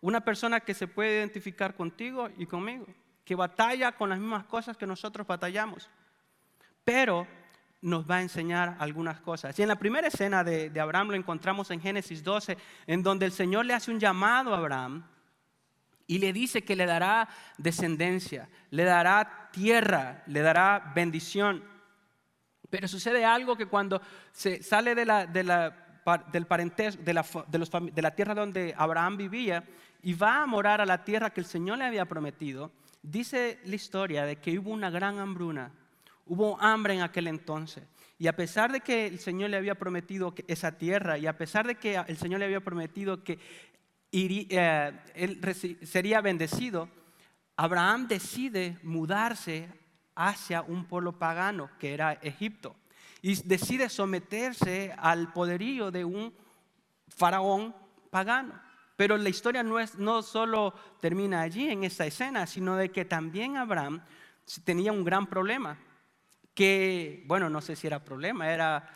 Una 0.00 0.20
persona 0.20 0.60
que 0.60 0.74
se 0.74 0.88
puede 0.88 1.18
identificar 1.18 1.74
contigo 1.74 2.28
y 2.36 2.46
conmigo, 2.46 2.86
que 3.24 3.34
batalla 3.34 3.92
con 3.92 4.10
las 4.10 4.18
mismas 4.18 4.44
cosas 4.44 4.76
que 4.76 4.86
nosotros 4.86 5.26
batallamos. 5.26 5.88
Pero 6.84 7.26
nos 7.82 8.08
va 8.08 8.16
a 8.16 8.22
enseñar 8.22 8.76
algunas 8.78 9.20
cosas. 9.20 9.58
Y 9.58 9.62
en 9.62 9.68
la 9.68 9.76
primera 9.76 10.06
escena 10.06 10.44
de, 10.44 10.72
Abraham 10.80 11.08
lo 11.08 11.16
encontramos 11.16 11.70
en 11.70 11.80
Génesis 11.80 12.22
12, 12.22 12.56
en 12.86 13.02
donde 13.02 13.26
el 13.26 13.32
Señor 13.32 13.66
le 13.66 13.74
hace 13.74 13.90
un 13.90 13.98
llamado 14.00 14.54
a 14.54 14.58
Abraham 14.58 15.04
y 16.06 16.18
le 16.18 16.32
dice 16.32 16.62
que 16.62 16.76
le 16.76 16.86
dará 16.86 17.28
descendencia, 17.58 18.48
le 18.70 18.84
dará 18.84 19.50
tierra, 19.50 20.22
le 20.26 20.40
dará 20.40 20.92
bendición. 20.94 21.64
Pero 22.70 22.86
sucede 22.86 23.24
algo 23.24 23.56
que 23.56 23.66
cuando 23.66 24.00
se 24.30 24.62
sale 24.62 24.94
de 24.94 25.04
la, 25.04 25.26
del 25.26 26.46
parentesco, 26.46 27.02
de 27.02 27.14
la, 27.14 27.26
de 27.92 28.02
la 28.02 28.14
tierra 28.14 28.34
donde 28.34 28.74
Abraham 28.78 29.16
vivía 29.16 29.64
y 30.02 30.14
va 30.14 30.42
a 30.42 30.46
morar 30.46 30.80
a 30.80 30.86
la 30.86 31.04
tierra 31.04 31.30
que 31.30 31.40
el 31.40 31.46
Señor 31.46 31.78
le 31.78 31.84
había 31.84 32.06
prometido, 32.06 32.70
dice 33.02 33.60
la 33.64 33.74
historia 33.74 34.24
de 34.24 34.36
que 34.36 34.56
hubo 34.56 34.70
una 34.70 34.90
gran 34.90 35.18
hambruna 35.18 35.72
Hubo 36.26 36.60
hambre 36.60 36.94
en 36.94 37.02
aquel 37.02 37.26
entonces. 37.26 37.84
Y 38.18 38.28
a 38.28 38.36
pesar 38.36 38.70
de 38.70 38.80
que 38.80 39.06
el 39.06 39.18
Señor 39.18 39.50
le 39.50 39.56
había 39.56 39.74
prometido 39.74 40.32
esa 40.46 40.78
tierra, 40.78 41.18
y 41.18 41.26
a 41.26 41.36
pesar 41.36 41.66
de 41.66 41.74
que 41.74 41.96
el 42.06 42.16
Señor 42.16 42.38
le 42.38 42.46
había 42.46 42.60
prometido 42.60 43.24
que 43.24 43.38
eh, 44.12 44.92
él 45.14 45.78
sería 45.82 46.20
bendecido, 46.20 46.88
Abraham 47.56 48.06
decide 48.06 48.78
mudarse 48.84 49.68
hacia 50.14 50.62
un 50.62 50.84
pueblo 50.84 51.18
pagano, 51.18 51.70
que 51.80 51.94
era 51.94 52.12
Egipto. 52.12 52.76
Y 53.22 53.34
decide 53.42 53.88
someterse 53.88 54.94
al 54.98 55.32
poderío 55.32 55.90
de 55.90 56.04
un 56.04 56.32
faraón 57.08 57.74
pagano. 58.10 58.54
Pero 58.96 59.16
la 59.16 59.30
historia 59.30 59.64
no, 59.64 59.80
es, 59.80 59.98
no 59.98 60.22
solo 60.22 60.74
termina 61.00 61.40
allí 61.40 61.70
en 61.70 61.82
esa 61.82 62.06
escena, 62.06 62.46
sino 62.46 62.76
de 62.76 62.90
que 62.90 63.04
también 63.04 63.56
Abraham 63.56 64.00
tenía 64.64 64.92
un 64.92 65.02
gran 65.02 65.26
problema 65.26 65.76
que, 66.54 67.24
bueno, 67.26 67.48
no 67.48 67.60
sé 67.60 67.76
si 67.76 67.86
era 67.86 68.04
problema, 68.04 68.52
era 68.52 68.88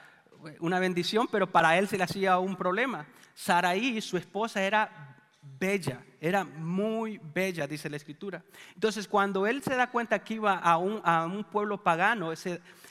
una 0.60 0.78
bendición, 0.78 1.28
pero 1.30 1.50
para 1.50 1.78
él 1.78 1.88
se 1.88 1.96
le 1.96 2.04
hacía 2.04 2.38
un 2.38 2.56
problema. 2.56 3.06
Saraí, 3.34 4.00
su 4.00 4.16
esposa, 4.16 4.62
era 4.62 5.16
bella, 5.42 6.04
era 6.20 6.44
muy 6.44 7.20
bella, 7.22 7.66
dice 7.66 7.88
la 7.88 7.96
escritura. 7.96 8.42
Entonces, 8.75 9.08
cuando 9.08 9.46
él 9.46 9.62
se 9.62 9.75
da 9.75 9.90
cuenta 9.90 10.22
que 10.22 10.34
iba 10.34 10.58
a 10.58 10.76
un, 10.76 11.00
a 11.04 11.25
un 11.26 11.44
pueblo 11.44 11.82
pagano, 11.82 12.32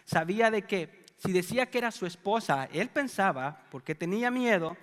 sabía 0.06 0.50
de 0.50 0.64
que 0.64 1.06
si 1.18 1.32
decía 1.32 1.68
que 1.68 1.78
era 1.78 1.92
su 1.92 2.06
esposa, 2.06 2.68
él 2.72 2.90
pensaba, 2.90 3.64
porque 3.72 3.96
tenía 3.96 4.32
miedo, 4.32 4.76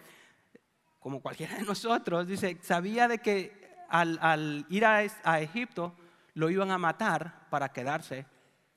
como 0.99 1.21
cualquiera 1.21 1.57
de 1.57 1.63
nosotros, 1.63 2.27
dice, 2.27 2.59
sabía 2.63 3.09
de 3.09 3.19
que 3.19 3.71
al, 3.89 4.19
al 4.23 4.67
ir 4.69 4.85
a, 4.85 5.03
a 5.25 5.41
Egipto 5.41 5.95
lo 6.35 6.49
iban 6.51 6.71
a 6.71 6.79
matar 6.79 7.47
para 7.51 7.73
quedarse 7.73 8.25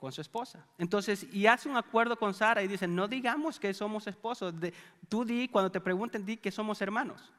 con 0.06 0.12
su 0.12 0.22
esposa. 0.22 0.64
Entonces, 0.78 1.26
y 1.34 1.48
hace 1.48 1.68
un 1.68 1.78
acuerdo 1.78 2.16
con 2.16 2.36
Sara 2.36 2.62
y 2.62 2.68
dice, 2.68 2.88
no 2.88 3.08
digamos 3.08 3.60
que 3.60 3.74
somos 3.74 4.06
esposos, 4.06 4.54
tú 5.10 5.26
di, 5.26 5.48
cuando 5.48 5.72
te 5.72 5.82
pregunten, 5.82 6.24
di 6.24 6.38
que 6.38 6.52
somos 6.52 6.80
hermanos. 6.80 7.34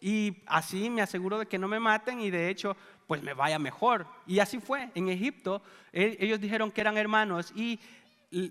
Y 0.00 0.42
así 0.46 0.88
me 0.88 1.02
aseguro 1.02 1.38
de 1.38 1.44
que 1.44 1.58
no 1.58 1.68
me 1.68 1.78
maten 1.78 2.18
y 2.22 2.30
de 2.30 2.48
hecho, 2.48 2.78
pues 3.06 3.22
me 3.22 3.34
vaya 3.34 3.58
mejor. 3.58 4.06
Y 4.26 4.38
así 4.38 4.58
fue. 4.58 4.90
En 4.94 5.10
Egipto, 5.10 5.60
e, 5.92 6.16
ellos 6.18 6.40
dijeron 6.40 6.70
que 6.70 6.80
eran 6.80 6.96
hermanos 6.96 7.52
y 7.54 7.78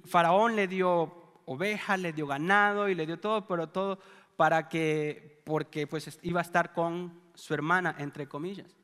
Faraón 0.06 0.56
le 0.56 0.68
dio 0.68 1.42
ovejas, 1.48 2.00
le 2.00 2.14
dio 2.14 2.28
ganado 2.28 2.90
y 2.90 2.94
le 2.94 3.08
dio 3.08 3.20
todo, 3.20 3.48
pero 3.48 3.70
todo 3.70 3.98
para 4.36 4.70
que, 4.70 5.42
porque 5.46 5.88
pues 5.88 6.20
iba 6.22 6.42
a 6.42 6.44
estar 6.44 6.74
con 6.74 7.20
su 7.34 7.56
hermana, 7.56 7.96
entre 7.98 8.28
comillas. 8.28 8.78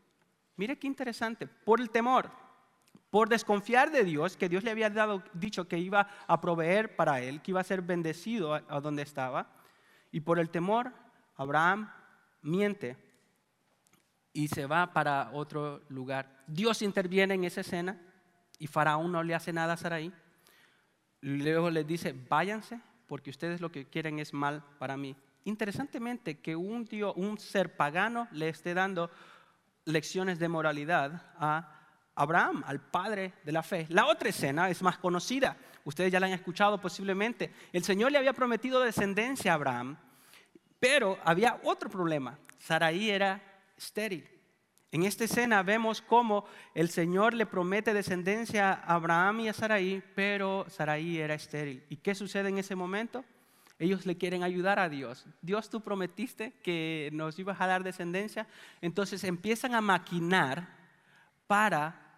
Mire 0.55 0.79
qué 0.79 0.88
interesante, 0.88 1.45
por 1.45 1.79
el 1.79 1.91
temor 1.91 2.41
por 3.12 3.27
desconfiar 3.27 3.91
de 3.91 4.06
Dios, 4.06 4.38
que 4.38 4.50
Dios 4.50 4.63
le 4.63 4.72
había 4.72 4.89
dado, 4.89 5.22
dicho 5.34 5.68
que 5.68 5.77
iba 5.77 6.08
a 6.25 6.41
proveer 6.41 6.96
para 6.96 7.22
él, 7.22 7.41
que 7.41 7.51
iba 7.51 7.60
a 7.60 7.65
ser 7.65 7.82
bendecido 7.82 8.53
a, 8.53 8.62
donde 8.80 9.03
estaba, 9.03 9.51
y 10.12 10.22
por 10.22 10.39
el 10.39 10.50
temor, 10.50 10.94
Abraham 11.36 11.91
miente 12.41 12.98
y 14.34 14.48
se 14.48 14.65
va 14.65 14.94
para 14.94 15.30
otro 15.34 15.82
lugar. 15.89 16.44
Dios 16.48 16.82
interviene 16.82 17.34
en 17.34 17.44
esa 17.44 17.62
escena 17.62 18.00
y 18.58 18.68
Faraón 18.68 19.12
no 19.12 19.24
le 19.24 19.36
hace 19.36 19.51
nada 19.51 19.74
a 19.74 19.77
Sarai. 19.77 20.13
Luego 21.20 21.70
le 21.70 21.84
dice, 21.84 22.15
váyanse 22.30 22.80
porque 23.08 23.30
ustedes 23.30 23.60
lo 23.60 23.72
que 23.72 23.88
quieren 23.88 24.20
es 24.20 24.34
mal 24.34 24.63
para 24.80 24.96
mí. 24.96 25.18
Interesantemente 25.44 26.39
que 26.39 26.56
un, 26.56 26.86
Dios, 26.86 27.13
un 27.18 27.38
ser 27.38 27.75
pagano 27.75 28.30
le 28.32 28.48
esté 28.48 28.74
dando 28.74 29.12
lecciones 29.84 30.39
de 30.39 30.48
moralidad 30.48 31.34
a 31.38 31.80
Abraham, 32.21 32.63
al 32.65 32.79
padre 32.79 33.33
de 33.43 33.51
la 33.51 33.63
fe. 33.63 33.85
La 33.89 34.07
otra 34.07 34.29
escena 34.29 34.69
es 34.69 34.81
más 34.81 34.97
conocida, 34.97 35.57
ustedes 35.85 36.11
ya 36.11 36.19
la 36.19 36.27
han 36.27 36.33
escuchado 36.33 36.79
posiblemente. 36.79 37.51
El 37.73 37.83
Señor 37.83 38.11
le 38.11 38.17
había 38.17 38.33
prometido 38.33 38.81
descendencia 38.81 39.51
a 39.51 39.55
Abraham, 39.55 39.97
pero 40.79 41.17
había 41.23 41.59
otro 41.63 41.89
problema. 41.89 42.37
Saraí 42.57 43.09
era 43.09 43.41
estéril. 43.77 44.27
En 44.91 45.03
esta 45.03 45.23
escena 45.23 45.63
vemos 45.63 46.01
cómo 46.01 46.45
el 46.75 46.89
Señor 46.89 47.33
le 47.33 47.45
promete 47.45 47.93
descendencia 47.93 48.73
a 48.73 48.95
Abraham 48.95 49.41
y 49.41 49.47
a 49.47 49.53
Saraí, 49.53 50.03
pero 50.15 50.65
Saraí 50.69 51.17
era 51.17 51.33
estéril. 51.33 51.85
¿Y 51.87 51.97
qué 51.97 52.13
sucede 52.13 52.49
en 52.49 52.57
ese 52.57 52.75
momento? 52.75 53.23
Ellos 53.79 54.05
le 54.05 54.17
quieren 54.17 54.43
ayudar 54.43 54.79
a 54.79 54.89
Dios. 54.89 55.25
Dios, 55.41 55.69
tú 55.69 55.81
prometiste 55.81 56.51
que 56.61 57.09
nos 57.13 57.39
ibas 57.39 57.59
a 57.61 57.67
dar 57.67 57.83
descendencia. 57.83 58.47
Entonces 58.81 59.23
empiezan 59.23 59.73
a 59.73 59.81
maquinar 59.81 60.67
para 61.47 62.11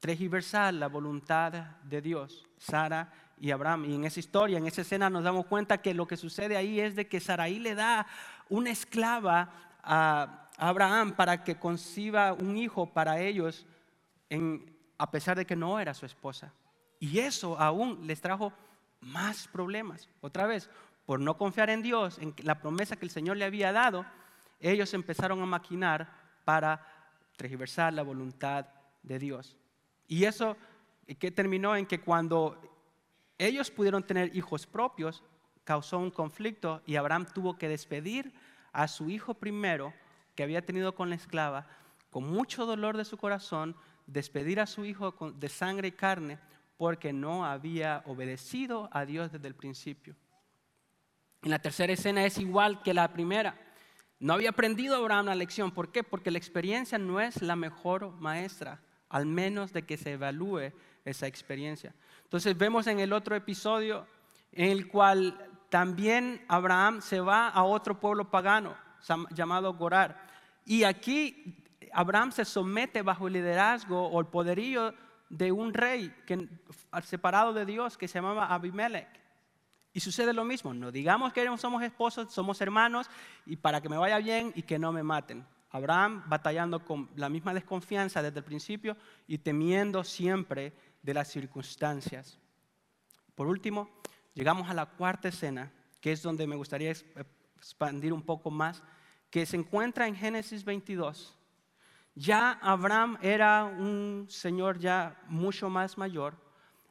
tergiversar 0.00 0.74
la 0.74 0.88
voluntad 0.88 1.52
de 1.82 2.00
Dios, 2.00 2.46
Sara 2.58 3.12
y 3.38 3.50
Abraham. 3.50 3.86
Y 3.86 3.94
en 3.94 4.04
esa 4.04 4.20
historia, 4.20 4.58
en 4.58 4.66
esa 4.66 4.82
escena, 4.82 5.10
nos 5.10 5.24
damos 5.24 5.46
cuenta 5.46 5.78
que 5.78 5.94
lo 5.94 6.06
que 6.06 6.16
sucede 6.16 6.56
ahí 6.56 6.80
es 6.80 6.96
de 6.96 7.08
que 7.08 7.20
Saraí 7.20 7.58
le 7.58 7.74
da 7.74 8.06
una 8.48 8.70
esclava 8.70 9.50
a 9.82 10.48
Abraham 10.56 11.12
para 11.12 11.44
que 11.44 11.56
conciba 11.56 12.32
un 12.32 12.56
hijo 12.56 12.92
para 12.92 13.20
ellos, 13.20 13.66
a 14.98 15.10
pesar 15.10 15.36
de 15.36 15.44
que 15.44 15.56
no 15.56 15.78
era 15.78 15.94
su 15.94 16.06
esposa. 16.06 16.52
Y 16.98 17.18
eso 17.18 17.58
aún 17.58 18.06
les 18.06 18.20
trajo 18.20 18.52
más 19.00 19.48
problemas. 19.48 20.08
Otra 20.20 20.46
vez, 20.46 20.70
por 21.04 21.20
no 21.20 21.36
confiar 21.36 21.70
en 21.70 21.82
Dios, 21.82 22.18
en 22.18 22.34
la 22.42 22.60
promesa 22.60 22.96
que 22.96 23.04
el 23.04 23.10
Señor 23.10 23.36
le 23.36 23.44
había 23.44 23.72
dado, 23.72 24.06
ellos 24.60 24.92
empezaron 24.94 25.40
a 25.42 25.46
maquinar 25.46 26.08
para 26.44 26.84
transversar 27.36 27.92
la 27.92 28.02
voluntad 28.02 28.66
de 29.02 29.18
Dios. 29.18 29.56
Y 30.08 30.24
eso 30.24 30.56
que 31.18 31.30
terminó 31.30 31.76
en 31.76 31.86
que 31.86 32.00
cuando 32.00 32.60
ellos 33.38 33.70
pudieron 33.70 34.02
tener 34.02 34.34
hijos 34.36 34.66
propios, 34.66 35.22
causó 35.64 35.98
un 35.98 36.10
conflicto 36.10 36.82
y 36.86 36.96
Abraham 36.96 37.26
tuvo 37.32 37.58
que 37.58 37.68
despedir 37.68 38.32
a 38.72 38.88
su 38.88 39.10
hijo 39.10 39.34
primero 39.34 39.92
que 40.34 40.42
había 40.42 40.64
tenido 40.64 40.94
con 40.94 41.10
la 41.10 41.16
esclava, 41.16 41.66
con 42.10 42.24
mucho 42.24 42.66
dolor 42.66 42.96
de 42.96 43.04
su 43.04 43.16
corazón, 43.16 43.76
despedir 44.06 44.60
a 44.60 44.66
su 44.66 44.84
hijo 44.84 45.12
de 45.32 45.48
sangre 45.48 45.88
y 45.88 45.92
carne 45.92 46.38
porque 46.76 47.12
no 47.12 47.44
había 47.44 48.02
obedecido 48.06 48.88
a 48.92 49.04
Dios 49.04 49.32
desde 49.32 49.48
el 49.48 49.54
principio. 49.54 50.14
En 51.42 51.50
la 51.50 51.58
tercera 51.58 51.92
escena 51.92 52.24
es 52.24 52.38
igual 52.38 52.82
que 52.82 52.94
la 52.94 53.12
primera. 53.12 53.58
No 54.18 54.34
había 54.34 54.50
aprendido 54.50 54.96
Abraham 54.96 55.26
la 55.26 55.34
lección. 55.34 55.70
¿Por 55.70 55.90
qué? 55.92 56.02
Porque 56.02 56.30
la 56.30 56.38
experiencia 56.38 56.98
no 56.98 57.20
es 57.20 57.42
la 57.42 57.56
mejor 57.56 58.12
maestra, 58.12 58.80
al 59.08 59.26
menos 59.26 59.72
de 59.72 59.82
que 59.82 59.96
se 59.96 60.12
evalúe 60.12 60.72
esa 61.04 61.26
experiencia. 61.26 61.94
Entonces 62.24 62.56
vemos 62.56 62.86
en 62.86 63.00
el 63.00 63.12
otro 63.12 63.36
episodio 63.36 64.06
en 64.52 64.70
el 64.70 64.88
cual 64.88 65.38
también 65.68 66.44
Abraham 66.48 67.00
se 67.02 67.20
va 67.20 67.48
a 67.48 67.64
otro 67.64 68.00
pueblo 68.00 68.30
pagano 68.30 68.74
llamado 69.30 69.74
Gorar. 69.74 70.26
Y 70.64 70.84
aquí 70.84 71.64
Abraham 71.92 72.32
se 72.32 72.44
somete 72.44 73.02
bajo 73.02 73.26
el 73.26 73.34
liderazgo 73.34 74.08
o 74.08 74.20
el 74.20 74.26
poderío 74.26 74.94
de 75.28 75.52
un 75.52 75.74
rey 75.74 76.14
que, 76.26 76.48
separado 77.02 77.52
de 77.52 77.66
Dios 77.66 77.96
que 77.96 78.08
se 78.08 78.18
llamaba 78.18 78.46
Abimelech. 78.46 79.08
Y 79.92 80.00
sucede 80.00 80.32
lo 80.32 80.44
mismo, 80.44 80.74
no 80.74 80.92
digamos 80.92 81.32
que 81.32 81.46
somos 81.56 81.82
esposos, 81.82 82.32
somos 82.32 82.60
hermanos 82.60 83.08
y 83.46 83.56
para 83.56 83.80
que 83.80 83.88
me 83.88 83.96
vaya 83.96 84.18
bien 84.18 84.52
y 84.54 84.62
que 84.62 84.78
no 84.78 84.92
me 84.92 85.02
maten. 85.02 85.46
Abraham 85.76 86.24
batallando 86.26 86.84
con 86.84 87.08
la 87.16 87.28
misma 87.28 87.54
desconfianza 87.54 88.22
desde 88.22 88.38
el 88.38 88.44
principio 88.44 88.96
y 89.26 89.38
temiendo 89.38 90.02
siempre 90.04 90.72
de 91.02 91.14
las 91.14 91.28
circunstancias. 91.28 92.38
Por 93.34 93.46
último, 93.46 93.88
llegamos 94.34 94.68
a 94.68 94.74
la 94.74 94.86
cuarta 94.86 95.28
escena, 95.28 95.72
que 96.00 96.12
es 96.12 96.22
donde 96.22 96.46
me 96.46 96.56
gustaría 96.56 96.90
expandir 96.90 98.12
un 98.12 98.22
poco 98.22 98.50
más, 98.50 98.82
que 99.30 99.46
se 99.46 99.56
encuentra 99.56 100.06
en 100.06 100.16
Génesis 100.16 100.64
22. 100.64 101.36
Ya 102.14 102.52
Abraham 102.62 103.18
era 103.20 103.64
un 103.64 104.26
señor 104.30 104.78
ya 104.78 105.20
mucho 105.28 105.68
más 105.68 105.98
mayor, 105.98 106.34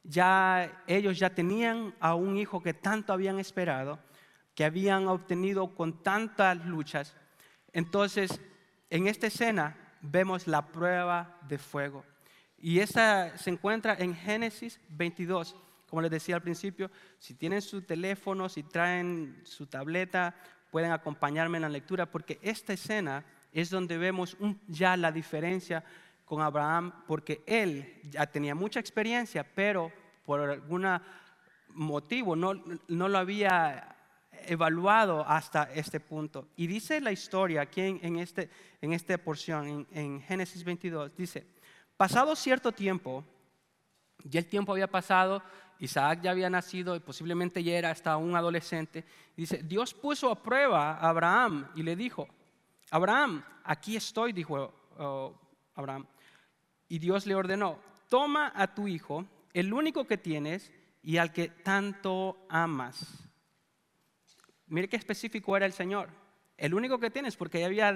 ya 0.04 0.84
ellos 0.86 1.18
ya 1.18 1.34
tenían 1.34 1.94
a 1.98 2.14
un 2.14 2.36
hijo 2.36 2.62
que 2.62 2.72
tanto 2.72 3.12
habían 3.12 3.40
esperado, 3.40 3.98
que 4.54 4.64
habían 4.64 5.08
obtenido 5.08 5.74
con 5.74 6.02
tantas 6.02 6.64
luchas. 6.64 7.16
Entonces, 7.72 8.40
en 8.90 9.06
esta 9.08 9.26
escena 9.26 9.76
vemos 10.00 10.46
la 10.46 10.66
prueba 10.66 11.38
de 11.48 11.58
fuego. 11.58 12.04
Y 12.58 12.80
esa 12.80 13.36
se 13.36 13.50
encuentra 13.50 13.94
en 13.98 14.14
Génesis 14.14 14.80
22. 14.88 15.56
Como 15.88 16.02
les 16.02 16.10
decía 16.10 16.36
al 16.36 16.42
principio, 16.42 16.90
si 17.18 17.34
tienen 17.34 17.62
su 17.62 17.82
teléfono, 17.82 18.48
si 18.48 18.62
traen 18.62 19.40
su 19.44 19.66
tableta, 19.66 20.34
pueden 20.70 20.90
acompañarme 20.90 21.58
en 21.58 21.62
la 21.62 21.68
lectura, 21.68 22.06
porque 22.06 22.38
esta 22.42 22.72
escena 22.72 23.24
es 23.52 23.70
donde 23.70 23.96
vemos 23.98 24.36
ya 24.66 24.96
la 24.96 25.12
diferencia 25.12 25.84
con 26.24 26.42
Abraham 26.42 26.92
porque 27.06 27.42
él 27.46 28.00
ya 28.02 28.26
tenía 28.26 28.54
mucha 28.54 28.80
experiencia, 28.80 29.44
pero 29.44 29.92
por 30.24 30.40
algún 30.40 30.86
motivo 31.68 32.34
no, 32.34 32.54
no 32.88 33.08
lo 33.08 33.18
había 33.18 33.95
evaluado 34.46 35.26
hasta 35.26 35.64
este 35.74 36.00
punto. 36.00 36.48
Y 36.56 36.66
dice 36.66 37.00
la 37.00 37.12
historia 37.12 37.62
aquí 37.62 37.80
en, 37.80 38.18
este, 38.18 38.50
en 38.80 38.92
esta 38.92 39.18
porción, 39.18 39.86
en, 39.90 40.20
Génesis 40.22 40.64
22, 40.64 41.16
dice, 41.16 41.46
pasado 41.96 42.34
cierto 42.36 42.72
tiempo, 42.72 43.24
ya 44.24 44.40
el 44.40 44.46
tiempo 44.46 44.72
había 44.72 44.86
pasado, 44.86 45.42
Isaac 45.78 46.20
ya 46.22 46.30
había 46.30 46.48
nacido 46.48 46.96
y 46.96 47.00
posiblemente 47.00 47.62
ya 47.62 47.74
era 47.74 47.90
hasta 47.90 48.16
un 48.16 48.34
adolescente, 48.34 49.04
dice, 49.36 49.62
Dios 49.62 49.92
puso 49.92 50.30
a 50.30 50.42
prueba 50.42 50.92
a 50.92 51.08
Abraham 51.08 51.68
y 51.74 51.82
le 51.82 51.96
dijo, 51.96 52.28
Abraham, 52.90 53.44
aquí 53.64 53.96
estoy, 53.96 54.32
dijo 54.32 54.72
oh, 54.98 55.34
Abraham, 55.74 56.06
y 56.88 56.98
Dios 56.98 57.26
le 57.26 57.34
ordenó, 57.34 57.78
toma 58.08 58.52
a 58.54 58.74
tu 58.74 58.88
hijo, 58.88 59.26
el 59.52 59.72
único 59.72 60.06
que 60.06 60.18
tienes 60.18 60.72
y 61.02 61.18
al 61.18 61.32
que 61.32 61.48
tanto 61.48 62.36
amas. 62.48 63.25
Mire 64.68 64.88
qué 64.88 64.96
específico 64.96 65.56
era 65.56 65.66
el 65.66 65.72
Señor. 65.72 66.08
El 66.56 66.74
único 66.74 66.98
que 66.98 67.10
tienes 67.10 67.36
porque 67.36 67.64
había 67.64 67.92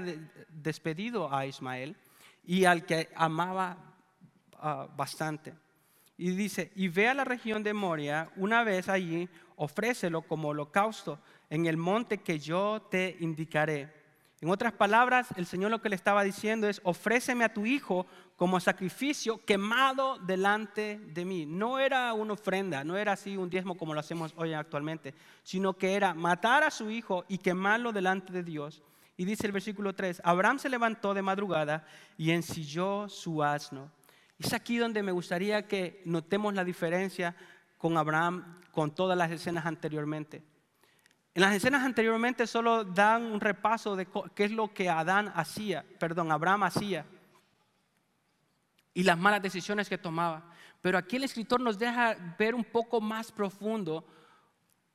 despedido 0.49 1.35
a 1.35 1.47
Ismael 1.47 1.97
y 2.45 2.65
al 2.65 2.85
que 2.85 3.09
amaba 3.15 3.77
ah, 4.55 4.89
bastante. 4.97 5.55
Y 6.17 6.31
dice, 6.31 6.71
y 6.75 6.89
ve 6.89 7.09
a 7.09 7.15
la 7.15 7.25
región 7.25 7.63
de 7.63 7.73
Moria, 7.73 8.31
una 8.37 8.63
vez 8.63 8.89
allí, 8.89 9.29
ofrécelo 9.57 10.23
como 10.23 10.49
holocausto 10.49 11.19
en 11.49 11.67
el 11.67 11.79
monte 11.79 12.19
que 12.19 12.39
yo 12.39 12.87
te 12.91 13.17
indicaré. 13.21 13.93
En 14.43 14.51
otras 14.51 14.73
palabras, 14.73 15.29
el 15.37 15.47
Señor 15.47 15.71
lo 15.71 15.81
que 15.83 15.89
le 15.89 15.97
estaba 15.97 16.23
diciendo 16.23 16.69
es, 16.69 16.81
ofréceme 16.85 17.45
a 17.45 17.53
tu 17.53 17.67
hijo 17.67 18.07
como 18.41 18.59
sacrificio 18.59 19.37
quemado 19.45 20.17
delante 20.19 20.99
de 20.99 21.27
mí. 21.27 21.45
No 21.45 21.79
era 21.79 22.15
una 22.15 22.33
ofrenda, 22.33 22.83
no 22.83 22.97
era 22.97 23.13
así 23.13 23.37
un 23.37 23.51
diezmo 23.51 23.77
como 23.77 23.93
lo 23.93 24.01
hacemos 24.01 24.33
hoy 24.35 24.55
actualmente, 24.55 25.13
sino 25.43 25.75
que 25.75 25.93
era 25.93 26.15
matar 26.15 26.63
a 26.63 26.71
su 26.71 26.91
hijo 26.91 27.27
y 27.29 27.37
quemarlo 27.37 27.93
delante 27.93 28.33
de 28.33 28.43
Dios. 28.43 28.83
Y 29.19 29.27
dice 29.27 29.47
el 29.47 29.53
versículo 29.53 29.95
3, 29.95 30.23
Abraham 30.25 30.59
se 30.59 30.71
levantó 30.71 31.13
de 31.13 31.21
madrugada 31.21 31.85
y 32.17 32.31
ensilló 32.31 33.11
su 33.11 33.43
asno. 33.43 33.91
Es 34.39 34.55
aquí 34.55 34.79
donde 34.79 35.03
me 35.03 35.13
gustaría 35.13 35.69
que 35.69 36.01
notemos 36.07 36.55
la 36.55 36.65
diferencia 36.65 37.37
con 37.77 37.99
Abraham, 37.99 38.63
con 38.73 38.95
todas 38.95 39.19
las 39.19 39.31
escenas 39.31 39.67
anteriormente. 39.67 40.43
En 41.35 41.43
las 41.43 41.55
escenas 41.55 41.85
anteriormente 41.85 42.47
solo 42.47 42.85
dan 42.85 43.23
un 43.23 43.39
repaso 43.39 43.97
de 43.97 44.09
qué 44.35 44.45
es 44.45 44.51
lo 44.51 44.73
que 44.73 44.89
Adán 44.89 45.31
hacía, 45.35 45.85
perdón, 45.99 46.33
Abraham 46.33 46.63
hacía 46.63 47.05
y 48.95 49.03
las 49.03 49.19
malas 49.19 49.43
decisiones 49.43 49.89
que 49.89 49.99
tomaba. 49.99 50.51
Pero 50.81 50.99
aquí 50.99 51.17
el 51.17 51.25
escritor 51.25 51.61
nos 51.61 51.79
deja 51.79 52.17
ver 52.39 52.55
un 52.55 52.65
poco 52.65 53.01
más 53.01 53.31
profundo 53.31 54.05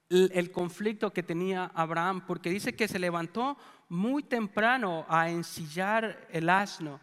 el, 0.09 0.51
conflicto 0.51 1.11
que 1.11 1.23
tenía 1.23 1.71
Abraham, 1.73 2.25
porque 2.25 2.49
dice 2.49 2.75
que 2.75 2.87
se 2.87 2.99
levantó 2.99 3.57
muy 3.89 4.23
temprano 4.23 5.05
a 5.09 5.29
ensillar 5.29 6.27
el 6.31 6.49
asno. 6.49 6.99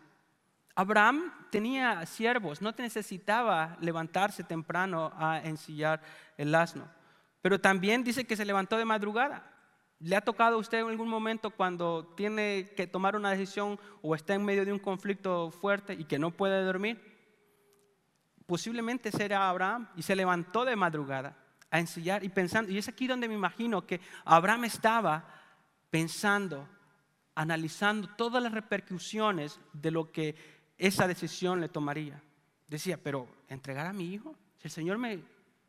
Abraham 0.75 1.33
tenía 1.51 2.07
siervos, 2.07 2.63
no 2.63 2.73
necesitaba 2.79 3.77
levantarse 3.81 4.45
temprano 4.45 5.13
a 5.17 5.41
ensillar 5.41 6.01
el 6.39 6.55
asno. 6.55 6.89
Pero 7.43 7.61
también 7.61 8.05
dice 8.05 8.25
que 8.25 8.37
se 8.37 8.45
levantó 8.45 8.77
de 8.79 8.85
madrugada. 8.85 9.52
¿Le 10.03 10.17
ha 10.17 10.21
tocado 10.21 10.57
a 10.57 10.59
usted 10.59 10.81
en 10.81 10.89
algún 10.89 11.09
momento 11.09 11.51
cuando 11.51 12.13
tiene 12.17 12.73
que 12.77 12.89
tomar 12.89 13.15
una 13.15 13.31
decisión 13.31 13.79
o 14.03 14.17
está 14.17 14.35
en 14.35 14.45
medio 14.45 14.65
de 14.65 14.73
un 14.73 14.81
conflicto 14.81 15.53
fuerte 15.53 15.95
y 15.95 16.05
que 16.05 16.19
no 16.19 16.33
puede 16.33 16.65
dormir? 16.65 17.01
Posiblemente 18.45 19.13
será 19.13 19.49
Abraham 19.49 19.89
y 19.95 20.03
se 20.03 20.17
levantó 20.17 20.65
de 20.65 20.75
madrugada 20.75 21.37
a 21.71 21.79
ensillar 21.79 22.25
y 22.25 22.29
pensando. 22.31 22.73
Y 22.73 22.79
es 22.79 22.89
aquí 22.89 23.07
donde 23.07 23.29
me 23.29 23.35
imagino 23.35 23.87
que 23.87 24.01
Abraham 24.25 24.65
estaba 24.65 25.25
pensando, 25.89 26.69
analizando 27.37 28.09
todas 28.17 28.43
las 28.43 28.51
repercusiones 28.51 29.61
de 29.73 29.93
lo 29.93 30.11
que 30.11 30.35
esa 30.79 31.07
decisión 31.07 31.61
le 31.61 31.69
tomaría. 31.69 32.21
Decía, 32.67 32.99
pero 33.01 33.29
entregar 33.49 33.87
a 33.87 33.93
mi 33.93 34.13
hijo, 34.13 34.35
si 34.59 34.67
el 34.67 34.73
Señor 34.73 34.99
me 34.99 35.23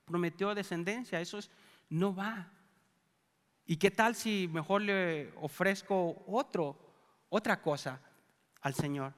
prometió 0.06 0.56
descendencia, 0.56 1.22
eso 1.22 1.38
es 1.38 1.52
no 1.88 2.16
va. 2.16 2.50
¿Y 3.66 3.78
qué 3.78 3.92
tal 3.92 4.16
si 4.16 4.50
mejor 4.52 4.82
le 4.82 5.34
ofrezco 5.42 6.24
otro, 6.28 6.78
otra 7.30 7.62
cosa 7.62 8.02
al 8.62 8.74
Señor? 8.74 9.14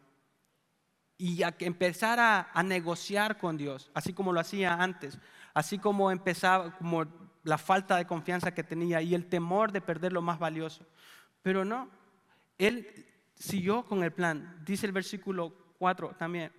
Y 1.18 1.44
a 1.44 1.54
que 1.54 1.66
empezara 1.66 2.52
a 2.54 2.62
negociar 2.62 3.38
con 3.38 3.58
Dios, 3.58 3.90
así 3.94 4.14
como 4.14 4.34
lo 4.34 4.40
hacía 4.40 4.74
antes, 4.74 5.18
así 5.54 5.80
como 5.80 6.12
empezaba, 6.12 6.76
como 6.78 7.06
la 7.44 7.58
falta 7.58 7.98
de 7.98 8.06
confianza 8.06 8.54
que 8.54 8.64
tenía 8.64 9.02
y 9.02 9.16
el 9.16 9.28
temor 9.28 9.72
de 9.72 9.82
perder 9.82 10.12
lo 10.14 10.22
más 10.22 10.40
valioso. 10.40 10.86
Pero 11.42 11.64
no, 11.64 11.90
él 12.58 13.06
siguió 13.36 13.86
con 13.86 14.04
el 14.04 14.12
plan. 14.12 14.62
Dice 14.66 14.86
el 14.86 14.92
versículo 14.92 15.54
4 15.78 16.16
también. 16.18 16.52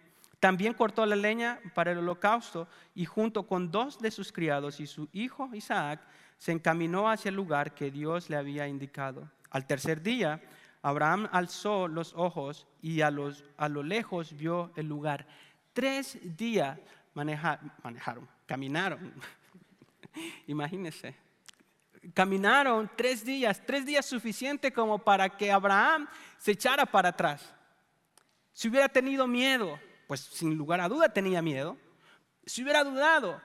También 0.47 0.75
cortó 0.75 1.05
la 1.07 1.17
leña 1.17 1.59
para 1.75 1.91
el 1.91 1.99
holocausto 1.99 2.69
y 2.95 3.05
junto 3.05 3.49
con 3.49 3.73
dos 3.73 3.99
de 3.99 4.13
sus 4.13 4.31
criados 4.31 4.79
y 4.79 4.87
su 4.87 5.09
hijo 5.13 5.51
Isaac 5.53 6.01
se 6.39 6.53
encaminó 6.53 7.11
hacia 7.11 7.31
el 7.31 7.35
lugar 7.35 7.75
que 7.75 7.91
Dios 7.91 8.31
le 8.31 8.37
había 8.37 8.69
indicado. 8.69 9.29
Al 9.51 9.67
tercer 9.67 10.01
día, 10.01 10.41
Abraham 10.83 11.29
alzó 11.33 11.89
los 11.89 12.15
ojos 12.15 12.69
y 12.81 13.01
a, 13.01 13.11
los, 13.11 13.45
a 13.57 13.69
lo 13.69 13.83
lejos 13.83 14.37
vio 14.37 14.71
el 14.77 14.87
lugar. 14.87 15.27
Tres 15.73 16.17
días 16.37 16.79
manejaron, 17.13 18.29
caminaron. 18.47 19.15
Imagínense. 20.47 21.17
caminaron 22.15 22.89
tres 22.95 23.25
días, 23.25 23.61
tres 23.67 23.85
días 23.85 24.07
suficiente 24.07 24.73
como 24.73 24.97
para 25.01 25.29
que 25.29 25.51
Abraham 25.51 26.07
se 26.39 26.53
echara 26.53 26.87
para 26.87 27.09
atrás. 27.09 27.53
Si 28.53 28.69
hubiera 28.69 28.89
tenido 28.89 29.27
miedo, 29.27 29.77
pues 30.07 30.21
sin 30.21 30.57
lugar 30.57 30.81
a 30.81 30.89
duda 30.89 31.09
tenía 31.09 31.43
miedo. 31.43 31.77
Si 32.45 32.63
hubiera 32.63 32.85
dudado, 32.85 33.41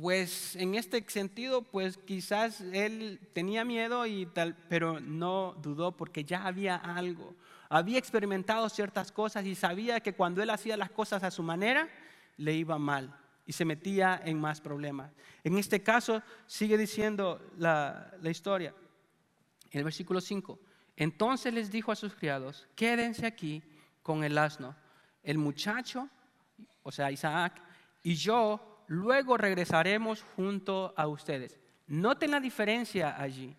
pues 0.00 0.54
en 0.56 0.74
este 0.74 1.04
sentido, 1.08 1.62
pues 1.62 1.98
quizás 1.98 2.60
él 2.60 3.20
tenía 3.32 3.64
miedo 3.64 4.06
y 4.06 4.26
tal, 4.26 4.56
pero 4.68 5.00
no 5.00 5.54
dudó 5.60 5.96
porque 5.96 6.24
ya 6.24 6.46
había 6.46 6.76
algo. 6.76 7.34
Había 7.68 7.98
experimentado 7.98 8.68
ciertas 8.68 9.12
cosas 9.12 9.44
y 9.44 9.54
sabía 9.54 10.00
que 10.00 10.14
cuando 10.14 10.42
él 10.42 10.50
hacía 10.50 10.76
las 10.76 10.90
cosas 10.90 11.22
a 11.22 11.30
su 11.30 11.42
manera, 11.42 11.88
le 12.36 12.54
iba 12.54 12.78
mal 12.78 13.14
y 13.44 13.52
se 13.52 13.64
metía 13.64 14.20
en 14.24 14.40
más 14.40 14.60
problemas. 14.60 15.12
En 15.42 15.58
este 15.58 15.82
caso, 15.82 16.22
sigue 16.46 16.78
diciendo 16.78 17.40
la, 17.56 18.12
la 18.22 18.30
historia, 18.30 18.74
el 19.72 19.84
versículo 19.84 20.20
5. 20.20 20.58
Entonces 20.96 21.52
les 21.52 21.70
dijo 21.70 21.90
a 21.92 21.96
sus 21.96 22.14
criados, 22.14 22.68
quédense 22.74 23.26
aquí 23.26 23.62
con 24.02 24.24
el 24.24 24.38
asno. 24.38 24.76
El 25.28 25.36
muchacho, 25.36 26.08
o 26.82 26.90
sea, 26.90 27.10
Isaac, 27.10 27.60
y 28.02 28.14
yo 28.14 28.82
luego 28.86 29.36
regresaremos 29.36 30.22
junto 30.34 30.94
a 30.96 31.06
ustedes. 31.06 31.60
Noten 31.88 32.30
la 32.30 32.40
diferencia 32.40 33.14
allí. 33.20 33.54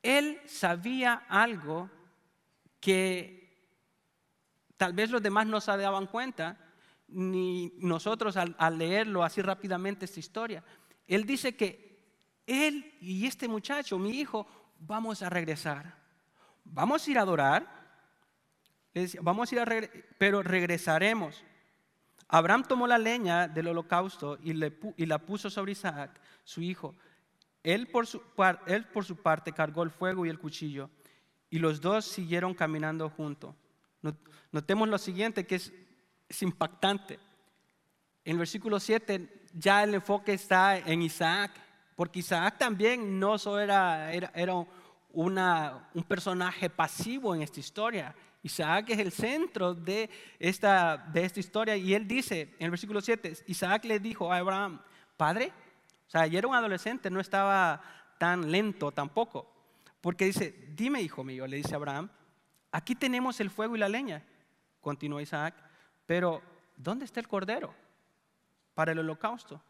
Él 0.00 0.40
sabía 0.46 1.24
algo 1.28 1.90
que 2.78 3.66
tal 4.76 4.92
vez 4.92 5.10
los 5.10 5.20
demás 5.20 5.48
no 5.48 5.60
se 5.60 5.76
daban 5.76 6.06
cuenta, 6.06 6.56
ni 7.08 7.72
nosotros 7.78 8.36
al, 8.36 8.78
leerlo 8.78 9.24
así 9.24 9.42
rápidamente 9.42 10.04
esta 10.04 10.20
historia. 10.20 10.62
Él 11.08 11.26
dice 11.26 11.56
que 11.56 11.98
él 12.46 12.94
y 13.00 13.26
este 13.26 13.48
muchacho, 13.48 13.98
mi 13.98 14.10
hijo, 14.10 14.46
vamos 14.78 15.20
a 15.20 15.30
regresar. 15.30 15.98
Vamos 16.62 17.04
a 17.04 17.10
ir 17.10 17.18
a 17.18 17.22
adorar, 17.22 17.77
vamos 19.20 19.50
a 19.50 19.54
ir 19.54 19.60
a 19.60 19.90
pero 20.18 20.42
regresaremos. 20.42 21.44
Abraham 22.28 22.64
tomó 22.68 22.86
la 22.86 22.98
leña 22.98 23.48
del 23.48 23.68
holocausto 23.68 24.38
y, 24.42 24.52
la 24.52 25.18
puso 25.18 25.48
sobre 25.48 25.72
Isaac, 25.72 26.20
su 26.44 26.60
hijo. 26.60 26.94
Él 27.62 27.88
por, 27.88 28.06
su, 28.06 28.20
parte 29.16 29.52
cargó 29.52 29.82
el 29.82 29.90
fuego 29.90 30.26
y 30.26 30.28
el 30.28 30.38
cuchillo, 30.38 30.90
y 31.50 31.58
los 31.58 31.80
dos 31.80 32.04
siguieron 32.04 32.54
caminando 32.54 33.08
juntos. 33.08 33.54
Notemos 34.52 34.88
lo 34.88 34.98
siguiente, 34.98 35.46
que 35.46 35.56
es, 35.56 35.72
impactante. 36.42 37.18
En 38.24 38.32
el 38.32 38.38
versículo 38.38 38.78
7 38.78 39.46
ya 39.54 39.82
el 39.82 39.94
enfoque 39.94 40.34
está 40.34 40.78
en 40.78 41.00
Isaac, 41.00 41.52
porque 41.96 42.18
Isaac 42.18 42.58
también 42.58 43.18
no 43.18 43.38
solo 43.38 43.60
era, 43.60 44.12
un 45.12 46.04
personaje 46.06 46.68
pasivo 46.68 47.34
en 47.34 47.40
esta 47.40 47.58
historia, 47.58 48.14
Isaac 48.42 48.90
es 48.90 48.98
el 48.98 49.12
centro 49.12 49.74
de 49.74 50.08
esta, 50.38 50.96
de 50.96 51.24
esta 51.24 51.40
historia 51.40 51.76
y 51.76 51.94
él 51.94 52.06
dice 52.06 52.54
en 52.58 52.64
el 52.66 52.70
versículo 52.70 53.00
7, 53.00 53.44
Isaac 53.46 53.84
le 53.84 53.98
dijo 53.98 54.32
a 54.32 54.38
Abraham, 54.38 54.80
Padre, 55.16 55.52
o 56.06 56.10
sea, 56.10 56.26
ya 56.26 56.38
era 56.38 56.48
un 56.48 56.54
adolescente, 56.54 57.10
no 57.10 57.20
estaba 57.20 57.82
tan 58.18 58.50
lento 58.50 58.92
tampoco, 58.92 59.52
porque 60.00 60.26
dice, 60.26 60.72
dime 60.74 61.02
hijo 61.02 61.24
mío, 61.24 61.46
le 61.46 61.56
dice 61.56 61.74
Abraham, 61.74 62.08
aquí 62.70 62.94
tenemos 62.94 63.40
el 63.40 63.50
fuego 63.50 63.76
y 63.76 63.78
la 63.78 63.88
leña, 63.88 64.24
continuó 64.80 65.20
Isaac, 65.20 65.54
pero 66.06 66.40
¿dónde 66.76 67.04
está 67.04 67.20
el 67.20 67.28
cordero 67.28 67.74
para 68.74 68.92
el 68.92 69.00
holocausto? 69.00 69.60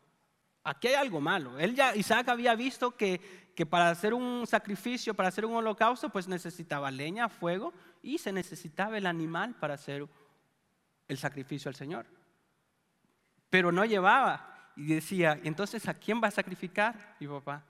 Aquí 0.69 0.89
hay 0.89 0.97
algo 0.97 1.19
malo. 1.19 1.59
Él 1.59 1.75
ya, 1.75 1.97
Isaac 1.97 2.29
había 2.29 2.55
visto 2.55 2.95
que, 2.95 3.53
que 3.57 3.65
para 3.65 3.89
hacer 3.89 4.13
un 4.13 4.47
sacrificio, 4.47 5.15
para 5.15 5.31
hacer 5.31 5.47
un 5.47 5.55
holocausto, 5.55 6.11
pues 6.11 6.29
necesitaba 6.29 6.91
leña, 6.91 7.31
fuego 7.31 7.73
y 8.03 8.19
se 8.19 8.33
necesitaba 8.33 8.99
el 8.99 9.07
animal 9.07 9.55
para 9.55 9.75
hacer 9.75 10.07
el 11.09 11.17
sacrificio 11.17 11.71
al 11.71 11.75
Señor. 11.75 12.05
Pero 13.49 13.73
no 13.73 13.87
llevaba. 13.87 14.73
Y 14.77 14.89
decía, 14.89 15.41
entonces, 15.43 15.89
¿a 15.89 15.95
quién 15.95 16.21
va 16.23 16.29
a 16.29 16.33
sacrificar? 16.33 17.17
Mi 17.19 17.27
papá. 17.27 17.65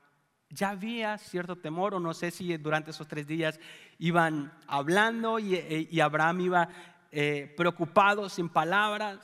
Ya 0.50 0.70
había 0.70 1.16
cierto 1.18 1.54
temor, 1.54 1.94
o 1.94 2.00
no 2.00 2.12
sé 2.14 2.32
si 2.32 2.56
durante 2.56 2.90
esos 2.90 3.06
tres 3.06 3.28
días 3.28 3.61
iban 3.98 4.52
hablando 4.66 5.38
y, 5.38 5.54
e, 5.54 6.02
Abraham 6.02 6.40
iba 6.40 6.68
eh, 7.12 7.54
preocupado, 7.56 8.28
sin 8.28 8.48
palabras, 8.48 9.20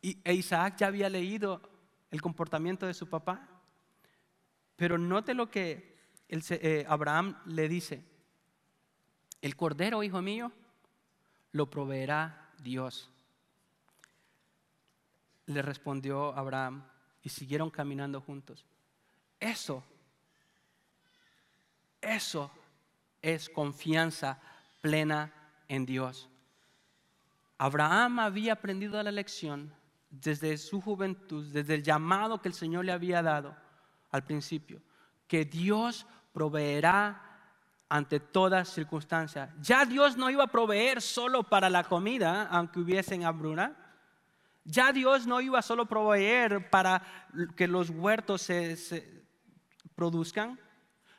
y, 0.00 0.20
e 0.22 0.34
Isaac 0.34 0.76
ya 0.76 0.86
había 0.86 1.08
leído 1.08 1.77
el 2.10 2.22
comportamiento 2.22 2.86
de 2.86 2.94
su 2.94 3.08
papá. 3.08 3.46
Pero 4.76 4.98
note 4.98 5.34
lo 5.34 5.50
que 5.50 5.96
eh, 6.28 6.84
Abraham 6.88 7.36
le 7.46 7.68
dice. 7.68 8.04
El 9.40 9.56
cordero, 9.56 10.02
hijo 10.02 10.20
mío, 10.20 10.52
lo 11.52 11.70
proveerá 11.70 12.50
Dios. 12.58 13.10
Le 15.46 15.62
respondió 15.62 16.36
Abraham 16.36 16.84
y 17.22 17.28
siguieron 17.28 17.70
caminando 17.70 18.20
juntos. 18.20 18.64
Eso, 19.40 19.84
eso 22.00 22.50
es 23.22 23.48
confianza 23.48 24.40
plena 24.80 25.32
en 25.68 25.86
Dios. 25.86 26.28
Abraham 27.56 28.20
había 28.20 28.54
aprendido 28.54 29.02
la 29.02 29.10
lección 29.10 29.72
desde 30.10 30.56
su 30.58 30.80
juventud, 30.80 31.52
desde 31.52 31.74
el 31.74 31.82
llamado 31.82 32.40
que 32.40 32.48
el 32.48 32.54
Señor 32.54 32.84
le 32.84 32.92
había 32.92 33.22
dado 33.22 33.56
al 34.10 34.24
principio, 34.24 34.80
que 35.26 35.44
Dios 35.44 36.06
proveerá 36.32 37.28
ante 37.88 38.20
todas 38.20 38.68
circunstancias. 38.68 39.50
Ya 39.60 39.84
Dios 39.84 40.16
no 40.16 40.30
iba 40.30 40.44
a 40.44 40.48
proveer 40.48 41.00
solo 41.00 41.42
para 41.42 41.70
la 41.70 41.84
comida, 41.84 42.48
aunque 42.50 42.80
hubiesen 42.80 43.24
hambruna. 43.24 43.76
Ya 44.64 44.92
Dios 44.92 45.26
no 45.26 45.40
iba 45.40 45.62
solo 45.62 45.84
a 45.84 45.88
proveer 45.88 46.68
para 46.68 47.02
que 47.56 47.66
los 47.66 47.88
huertos 47.88 48.42
se, 48.42 49.24
produzcan, 49.94 50.60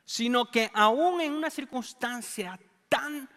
sino 0.06 0.50
que 0.50 0.72
aún 0.74 1.22
en 1.22 1.34
una 1.34 1.50
circunstancia 1.50 2.60
tan 2.88 3.28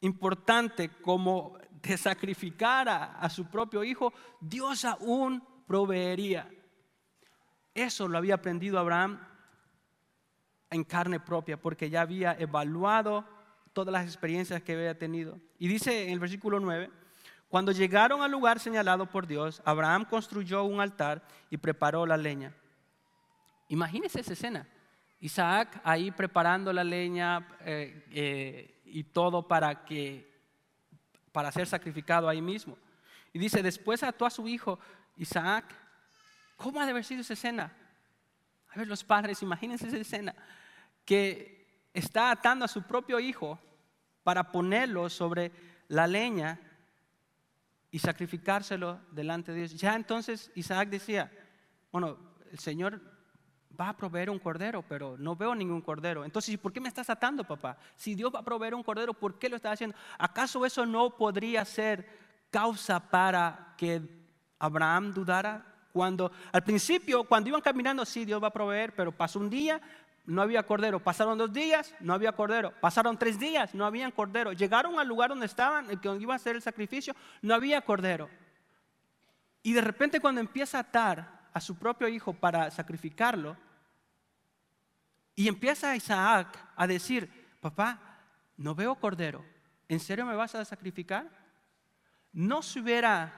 importante 0.00 0.88
como 0.88 1.58
de 1.86 1.96
sacrificar 1.96 2.88
a 2.88 3.28
su 3.28 3.46
propio 3.46 3.84
hijo, 3.84 4.12
Dios 4.40 4.84
aún 4.84 5.42
proveería. 5.66 6.50
Eso 7.74 8.08
lo 8.08 8.16
había 8.18 8.34
aprendido 8.36 8.78
Abraham 8.78 9.20
en 10.70 10.84
carne 10.84 11.20
propia, 11.20 11.60
porque 11.60 11.90
ya 11.90 12.00
había 12.00 12.32
evaluado 12.38 13.24
todas 13.72 13.92
las 13.92 14.04
experiencias 14.04 14.62
que 14.62 14.72
había 14.72 14.98
tenido. 14.98 15.38
Y 15.58 15.68
dice 15.68 16.04
en 16.04 16.10
el 16.10 16.18
versículo 16.18 16.58
9, 16.58 16.90
cuando 17.48 17.72
llegaron 17.72 18.22
al 18.22 18.30
lugar 18.30 18.58
señalado 18.58 19.06
por 19.06 19.26
Dios, 19.26 19.62
Abraham 19.64 20.06
construyó 20.08 20.64
un 20.64 20.80
altar 20.80 21.26
y 21.50 21.56
preparó 21.56 22.06
la 22.06 22.16
leña. 22.16 22.54
Imagínense 23.68 24.20
esa 24.20 24.32
escena. 24.32 24.68
Isaac 25.20 25.80
ahí 25.84 26.10
preparando 26.10 26.72
la 26.72 26.84
leña 26.84 27.46
eh, 27.60 28.04
eh, 28.10 28.80
y 28.84 29.04
todo 29.04 29.46
para 29.46 29.84
que 29.84 30.35
para 31.36 31.52
ser 31.52 31.66
sacrificado 31.66 32.30
ahí 32.30 32.40
mismo. 32.40 32.78
Y 33.34 33.38
dice, 33.38 33.62
después 33.62 34.02
ató 34.02 34.24
a 34.24 34.30
su 34.30 34.48
hijo 34.48 34.78
Isaac. 35.18 35.66
¿Cómo 36.56 36.80
ha 36.80 36.86
de 36.86 36.92
haber 36.92 37.04
sido 37.04 37.20
esa 37.20 37.34
escena? 37.34 37.70
A 38.70 38.78
ver, 38.78 38.88
los 38.88 39.04
padres, 39.04 39.42
imagínense 39.42 39.86
esa 39.86 39.98
escena, 39.98 40.34
que 41.04 41.90
está 41.92 42.30
atando 42.30 42.64
a 42.64 42.68
su 42.68 42.84
propio 42.84 43.20
hijo 43.20 43.60
para 44.22 44.50
ponerlo 44.50 45.10
sobre 45.10 45.52
la 45.88 46.06
leña 46.06 46.58
y 47.90 47.98
sacrificárselo 47.98 49.02
delante 49.10 49.52
de 49.52 49.58
Dios. 49.58 49.74
Ya 49.74 49.94
entonces 49.94 50.50
Isaac 50.54 50.88
decía, 50.88 51.30
bueno, 51.92 52.16
el 52.50 52.60
Señor 52.60 52.98
va 53.78 53.90
a 53.90 53.96
proveer 53.96 54.30
un 54.30 54.38
cordero, 54.38 54.82
pero 54.82 55.16
no 55.18 55.36
veo 55.36 55.54
ningún 55.54 55.80
cordero. 55.80 56.24
Entonces, 56.24 56.56
¿por 56.58 56.72
qué 56.72 56.80
me 56.80 56.88
estás 56.88 57.10
atando, 57.10 57.44
papá? 57.44 57.76
Si 57.94 58.14
Dios 58.14 58.34
va 58.34 58.40
a 58.40 58.44
proveer 58.44 58.74
un 58.74 58.82
cordero, 58.82 59.14
¿por 59.14 59.38
qué 59.38 59.48
lo 59.48 59.56
estás 59.56 59.74
haciendo? 59.74 59.96
¿Acaso 60.18 60.64
eso 60.64 60.86
no 60.86 61.10
podría 61.16 61.64
ser 61.64 62.08
causa 62.50 62.98
para 63.00 63.74
que 63.76 64.02
Abraham 64.58 65.12
dudara? 65.12 65.64
Cuando 65.92 66.30
al 66.52 66.62
principio, 66.62 67.24
cuando 67.24 67.48
iban 67.48 67.60
caminando, 67.60 68.04
sí, 68.04 68.24
Dios 68.24 68.42
va 68.42 68.48
a 68.48 68.52
proveer, 68.52 68.94
pero 68.94 69.12
pasó 69.12 69.38
un 69.38 69.48
día, 69.48 69.80
no 70.26 70.42
había 70.42 70.62
cordero. 70.64 71.00
Pasaron 71.00 71.38
dos 71.38 71.52
días, 71.52 71.94
no 72.00 72.12
había 72.12 72.32
cordero. 72.32 72.72
Pasaron 72.80 73.16
tres 73.16 73.38
días, 73.38 73.74
no 73.74 73.86
había 73.86 74.10
cordero. 74.10 74.52
Llegaron 74.52 74.98
al 74.98 75.08
lugar 75.08 75.30
donde 75.30 75.46
estaban, 75.46 75.86
donde 76.02 76.22
iba 76.22 76.34
a 76.34 76.36
hacer 76.36 76.56
el 76.56 76.62
sacrificio, 76.62 77.14
no 77.42 77.54
había 77.54 77.80
cordero. 77.80 78.28
Y 79.62 79.72
de 79.72 79.80
repente 79.80 80.20
cuando 80.20 80.40
empieza 80.40 80.78
a 80.78 80.82
atar 80.82 81.48
a 81.52 81.60
su 81.60 81.76
propio 81.76 82.08
hijo 82.08 82.34
para 82.34 82.70
sacrificarlo, 82.70 83.56
y 85.36 85.46
empieza 85.46 85.94
Isaac 85.94 86.58
a 86.74 86.86
decir, 86.86 87.30
papá, 87.60 88.00
no 88.56 88.74
veo 88.74 88.96
cordero, 88.96 89.44
¿en 89.88 90.00
serio 90.00 90.26
me 90.26 90.34
vas 90.34 90.54
a 90.54 90.64
sacrificar? 90.64 91.30
No 92.32 92.62
se 92.62 92.80
hubiera 92.80 93.32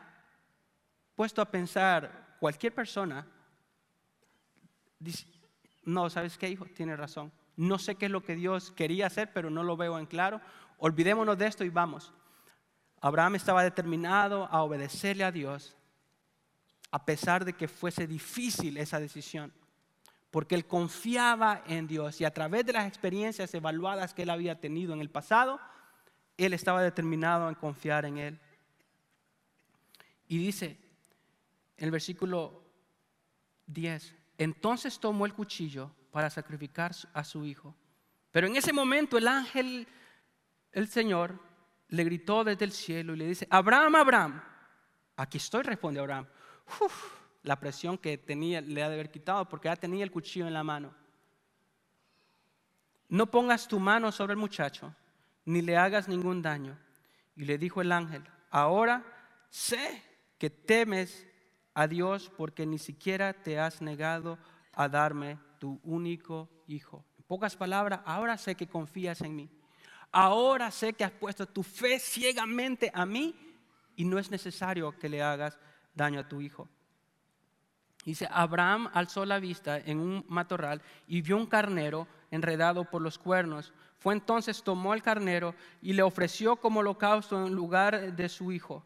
puesto 1.14 1.42
a 1.42 1.50
pensar 1.50 2.36
cualquier 2.38 2.72
persona, 2.72 3.26
no, 5.84 6.10
¿sabes 6.10 6.36
qué, 6.38 6.48
hijo? 6.48 6.66
Tiene 6.66 6.96
razón. 6.96 7.32
No 7.56 7.78
sé 7.78 7.94
qué 7.96 8.06
es 8.06 8.12
lo 8.12 8.22
que 8.22 8.36
Dios 8.36 8.70
quería 8.70 9.06
hacer, 9.06 9.32
pero 9.32 9.50
no 9.50 9.62
lo 9.62 9.76
veo 9.76 9.98
en 9.98 10.06
claro. 10.06 10.40
Olvidémonos 10.78 11.38
de 11.38 11.46
esto 11.46 11.64
y 11.64 11.70
vamos. 11.70 12.12
Abraham 13.00 13.36
estaba 13.36 13.62
determinado 13.62 14.46
a 14.46 14.62
obedecerle 14.62 15.24
a 15.24 15.32
Dios, 15.32 15.76
a 16.90 17.04
pesar 17.04 17.44
de 17.44 17.52
que 17.52 17.68
fuese 17.68 18.06
difícil 18.06 18.76
esa 18.76 18.98
decisión, 18.98 19.52
porque 20.30 20.54
él 20.54 20.66
confiaba 20.66 21.62
en 21.66 21.86
Dios 21.86 22.20
y 22.20 22.24
a 22.24 22.34
través 22.34 22.66
de 22.66 22.72
las 22.72 22.86
experiencias 22.86 23.52
evaluadas 23.54 24.12
que 24.12 24.22
él 24.22 24.30
había 24.30 24.60
tenido 24.60 24.92
en 24.92 25.00
el 25.00 25.10
pasado, 25.10 25.58
él 26.36 26.52
estaba 26.52 26.82
determinado 26.82 27.48
en 27.48 27.54
confiar 27.54 28.04
en 28.04 28.18
él. 28.18 28.40
Y 30.26 30.38
dice 30.38 30.78
en 31.76 31.84
el 31.86 31.90
versículo 31.90 32.62
10, 33.66 34.14
entonces 34.36 34.98
tomó 34.98 35.24
el 35.26 35.34
cuchillo 35.34 35.90
para 36.10 36.28
sacrificar 36.28 36.92
a 37.12 37.24
su 37.24 37.44
hijo. 37.44 37.74
Pero 38.30 38.46
en 38.46 38.56
ese 38.56 38.72
momento 38.72 39.16
el 39.16 39.28
ángel, 39.28 39.88
el 40.72 40.88
Señor, 40.88 41.38
le 41.88 42.04
gritó 42.04 42.44
desde 42.44 42.64
el 42.64 42.72
cielo 42.72 43.14
y 43.14 43.18
le 43.18 43.26
dice, 43.26 43.46
Abraham, 43.50 43.94
Abraham, 43.94 44.42
aquí 45.16 45.38
estoy, 45.38 45.62
responde 45.62 46.00
Abraham. 46.00 46.26
La 47.42 47.58
presión 47.58 47.98
que 47.98 48.18
tenía 48.18 48.60
le 48.60 48.82
ha 48.82 48.88
de 48.88 48.94
haber 48.94 49.10
quitado 49.10 49.48
porque 49.48 49.68
ya 49.68 49.76
tenía 49.76 50.04
el 50.04 50.10
cuchillo 50.10 50.46
en 50.46 50.54
la 50.54 50.64
mano. 50.64 50.94
No 53.08 53.30
pongas 53.30 53.66
tu 53.68 53.78
mano 53.80 54.12
sobre 54.12 54.32
el 54.32 54.38
muchacho, 54.38 54.94
ni 55.44 55.62
le 55.62 55.76
hagas 55.76 56.08
ningún 56.08 56.42
daño. 56.42 56.78
Y 57.36 57.44
le 57.44 57.56
dijo 57.56 57.80
el 57.80 57.92
ángel, 57.92 58.22
ahora 58.50 59.04
sé 59.48 60.02
que 60.38 60.50
temes 60.50 61.26
a 61.72 61.86
Dios 61.86 62.30
porque 62.36 62.66
ni 62.66 62.78
siquiera 62.78 63.32
te 63.32 63.58
has 63.58 63.80
negado 63.80 64.38
a 64.72 64.88
darme 64.88 65.38
tu 65.58 65.80
único 65.84 66.50
hijo. 66.66 67.04
En 67.16 67.24
pocas 67.24 67.56
palabras, 67.56 68.00
ahora 68.04 68.36
sé 68.36 68.54
que 68.56 68.68
confías 68.68 69.20
en 69.22 69.36
mí. 69.36 69.48
Ahora 70.10 70.70
sé 70.70 70.92
que 70.92 71.04
has 71.04 71.12
puesto 71.12 71.46
tu 71.46 71.62
fe 71.62 71.98
ciegamente 71.98 72.90
a 72.92 73.06
mí 73.06 73.34
y 73.96 74.04
no 74.04 74.18
es 74.18 74.30
necesario 74.30 74.98
que 74.98 75.08
le 75.08 75.22
hagas 75.22 75.58
daño 75.94 76.20
a 76.20 76.28
tu 76.28 76.40
hijo. 76.40 76.68
Dice, 78.08 78.26
Abraham 78.30 78.88
alzó 78.94 79.26
la 79.26 79.38
vista 79.38 79.76
en 79.76 80.00
un 80.00 80.24
matorral 80.28 80.80
y 81.06 81.20
vio 81.20 81.36
un 81.36 81.44
carnero 81.44 82.08
enredado 82.30 82.86
por 82.86 83.02
los 83.02 83.18
cuernos. 83.18 83.74
Fue 83.98 84.14
entonces, 84.14 84.62
tomó 84.62 84.94
el 84.94 85.02
carnero 85.02 85.54
y 85.82 85.92
le 85.92 86.00
ofreció 86.00 86.56
como 86.56 86.80
holocausto 86.80 87.46
en 87.46 87.52
lugar 87.52 88.16
de 88.16 88.28
su 88.30 88.50
hijo. 88.50 88.82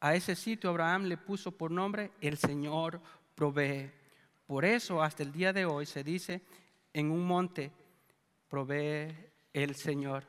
A 0.00 0.14
ese 0.14 0.34
sitio 0.34 0.70
Abraham 0.70 1.02
le 1.02 1.18
puso 1.18 1.52
por 1.52 1.70
nombre, 1.70 2.10
el 2.22 2.38
Señor 2.38 3.02
provee. 3.34 3.92
Por 4.46 4.64
eso 4.64 5.02
hasta 5.02 5.22
el 5.22 5.30
día 5.30 5.52
de 5.52 5.66
hoy 5.66 5.84
se 5.84 6.02
dice, 6.02 6.40
en 6.94 7.10
un 7.10 7.26
monte 7.26 7.70
provee 8.48 9.14
el 9.52 9.74
Señor. 9.74 10.24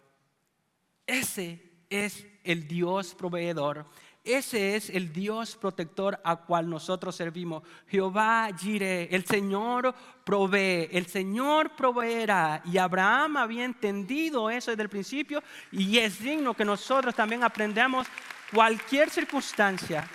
Ese 1.06 1.86
es 1.90 2.28
el 2.44 2.68
Dios 2.68 3.16
proveedor. 3.16 3.86
Ese 4.28 4.76
es 4.76 4.90
el 4.90 5.14
Dios 5.14 5.56
protector 5.56 6.20
a 6.24 6.36
cual 6.36 6.70
nosotros 6.70 7.16
servimos. 7.16 7.64
Jehová 7.88 8.50
Jireh, 8.58 9.08
el 9.10 9.26
Señor 9.26 9.96
provee, 10.26 10.90
el 10.92 11.08
Señor 11.08 11.76
proveerá. 11.78 12.62
Y 12.66 12.78
Abraham 12.78 13.38
había 13.38 13.64
entendido 13.64 14.50
eso 14.50 14.72
desde 14.72 14.84
el 14.84 14.90
principio 14.90 15.42
y 15.72 15.98
es 15.98 16.20
digno 16.20 16.54
que 16.54 16.66
nosotros 16.66 17.16
también 17.16 17.44
aprendamos 17.44 18.08
cualquier 18.54 19.10
circunstancia, 19.10 20.08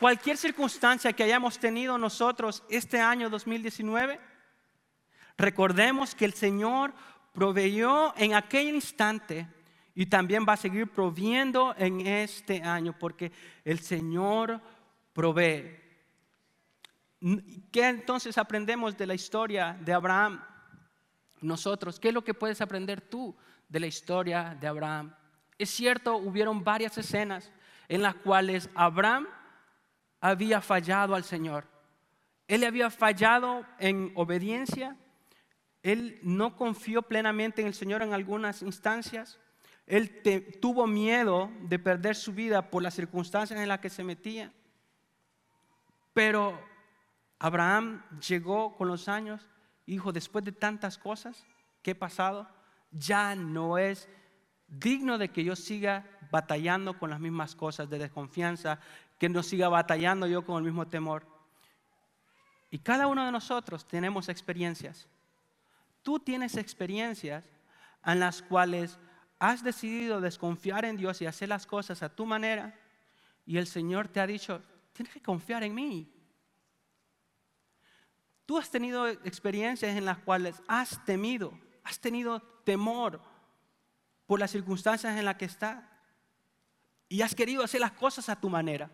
cualquier 0.00 0.36
circunstancia 0.36 1.12
que 1.12 1.22
hayamos 1.22 1.58
tenido 1.58 1.96
nosotros 1.96 2.62
este 2.68 3.00
año 3.00 3.30
2019, 3.30 4.20
recordemos 5.36 6.14
que 6.14 6.24
el 6.24 6.34
Señor 6.34 6.92
proveyó 7.32 8.14
en 8.16 8.34
aquel 8.34 8.74
instante 8.74 9.46
y 9.98 10.06
también 10.06 10.44
va 10.46 10.52
a 10.52 10.58
seguir 10.58 10.88
proviendo 10.88 11.74
en 11.78 12.06
este 12.06 12.62
año 12.62 12.94
porque 12.96 13.32
el 13.64 13.80
Señor 13.80 14.60
provee. 15.14 15.80
¿Qué 17.72 17.88
entonces 17.88 18.36
aprendemos 18.36 18.94
de 18.94 19.06
la 19.06 19.14
historia 19.14 19.74
de 19.80 19.94
Abraham? 19.94 20.44
Nosotros, 21.40 21.98
¿qué 21.98 22.08
es 22.08 22.14
lo 22.14 22.22
que 22.22 22.34
puedes 22.34 22.60
aprender 22.60 23.00
tú 23.00 23.34
de 23.70 23.80
la 23.80 23.86
historia 23.86 24.54
de 24.60 24.66
Abraham? 24.66 25.14
Es 25.56 25.70
cierto, 25.70 26.18
hubieron 26.18 26.62
varias 26.62 26.98
escenas 26.98 27.50
en 27.88 28.02
las 28.02 28.16
cuales 28.16 28.68
Abraham 28.74 29.26
había 30.20 30.60
fallado 30.60 31.14
al 31.14 31.24
Señor. 31.24 31.66
Él 32.48 32.64
había 32.64 32.90
fallado 32.90 33.64
en 33.78 34.12
obediencia, 34.14 34.94
él 35.82 36.20
no 36.22 36.54
confió 36.54 37.00
plenamente 37.00 37.62
en 37.62 37.68
el 37.68 37.74
Señor 37.74 38.02
en 38.02 38.12
algunas 38.12 38.60
instancias. 38.60 39.40
Él 39.86 40.20
tuvo 40.60 40.86
miedo 40.86 41.50
de 41.62 41.78
perder 41.78 42.16
su 42.16 42.32
vida 42.32 42.70
por 42.70 42.82
las 42.82 42.94
circunstancias 42.94 43.60
en 43.60 43.68
las 43.68 43.78
que 43.78 43.90
se 43.90 44.02
metía. 44.02 44.52
Pero 46.12 46.58
Abraham 47.38 48.02
llegó 48.26 48.76
con 48.76 48.88
los 48.88 49.08
años, 49.08 49.48
hijo, 49.86 50.12
después 50.12 50.44
de 50.44 50.52
tantas 50.52 50.98
cosas 50.98 51.46
que 51.82 51.92
he 51.92 51.94
pasado, 51.94 52.48
ya 52.90 53.34
no 53.34 53.78
es 53.78 54.08
digno 54.66 55.18
de 55.18 55.28
que 55.28 55.44
yo 55.44 55.54
siga 55.54 56.04
batallando 56.30 56.98
con 56.98 57.10
las 57.10 57.20
mismas 57.20 57.54
cosas 57.54 57.88
de 57.88 57.98
desconfianza, 57.98 58.80
que 59.18 59.28
no 59.28 59.42
siga 59.42 59.68
batallando 59.68 60.26
yo 60.26 60.44
con 60.44 60.56
el 60.56 60.64
mismo 60.64 60.88
temor. 60.88 61.26
Y 62.70 62.78
cada 62.80 63.06
uno 63.06 63.24
de 63.24 63.30
nosotros 63.30 63.86
tenemos 63.86 64.28
experiencias 64.28 65.08
tú 66.06 66.20
tienes 66.20 66.56
experiencias 66.56 67.42
en 68.04 68.20
las 68.20 68.40
cuales 68.40 68.96
has 69.38 69.62
decidido 69.62 70.20
desconfiar 70.20 70.84
en 70.84 70.96
Dios 70.96 71.20
y 71.20 71.26
hacer 71.26 71.48
las 71.48 71.66
cosas 71.66 72.02
a 72.02 72.14
tu 72.14 72.26
manera 72.26 72.74
y 73.46 73.58
el 73.58 73.66
Señor 73.66 74.08
te 74.08 74.20
ha 74.20 74.26
dicho, 74.26 74.60
tienes 74.92 75.14
que 75.14 75.22
confiar 75.22 75.62
en 75.62 75.74
mí. 75.74 76.12
Tú 78.44 78.58
has 78.58 78.70
tenido 78.70 79.06
experiencias 79.08 79.96
en 79.96 80.04
las 80.04 80.18
cuales 80.18 80.60
has 80.66 81.04
temido, 81.04 81.58
has 81.84 82.00
tenido 82.00 82.40
temor 82.64 83.20
por 84.26 84.40
las 84.40 84.50
circunstancias 84.50 85.16
en 85.16 85.24
las 85.24 85.36
que 85.36 85.44
estás 85.44 85.84
y 87.08 87.22
has 87.22 87.34
querido 87.34 87.62
hacer 87.62 87.80
las 87.80 87.92
cosas 87.92 88.28
a 88.28 88.40
tu 88.40 88.50
manera, 88.50 88.90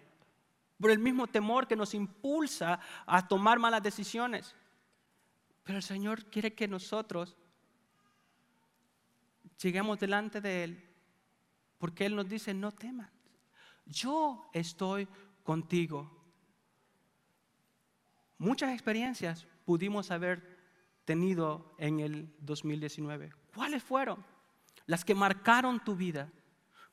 por 0.78 0.90
el 0.90 0.98
mismo 0.98 1.26
temor 1.26 1.66
que 1.66 1.76
nos 1.76 1.94
impulsa 1.94 2.78
a 3.06 3.26
tomar 3.26 3.58
malas 3.58 3.82
decisiones. 3.82 4.54
Pero 5.62 5.78
el 5.78 5.82
Señor 5.82 6.26
quiere 6.26 6.54
que 6.54 6.68
nosotros 6.68 7.36
lleguemos 9.60 9.98
delante 9.98 10.40
de 10.40 10.64
Él, 10.64 10.94
porque 11.78 12.06
Él 12.06 12.14
nos 12.14 12.28
dice, 12.28 12.54
no 12.54 12.72
temas, 12.72 13.10
yo 13.86 14.48
estoy 14.52 15.08
contigo. 15.42 16.10
Muchas 18.38 18.72
experiencias 18.72 19.46
pudimos 19.64 20.10
haber 20.10 20.58
tenido 21.04 21.74
en 21.78 22.00
el 22.00 22.34
2019. 22.40 23.32
¿Cuáles 23.54 23.82
fueron? 23.82 24.24
Las 24.86 25.04
que 25.04 25.14
marcaron 25.14 25.82
tu 25.82 25.94
vida. 25.94 26.30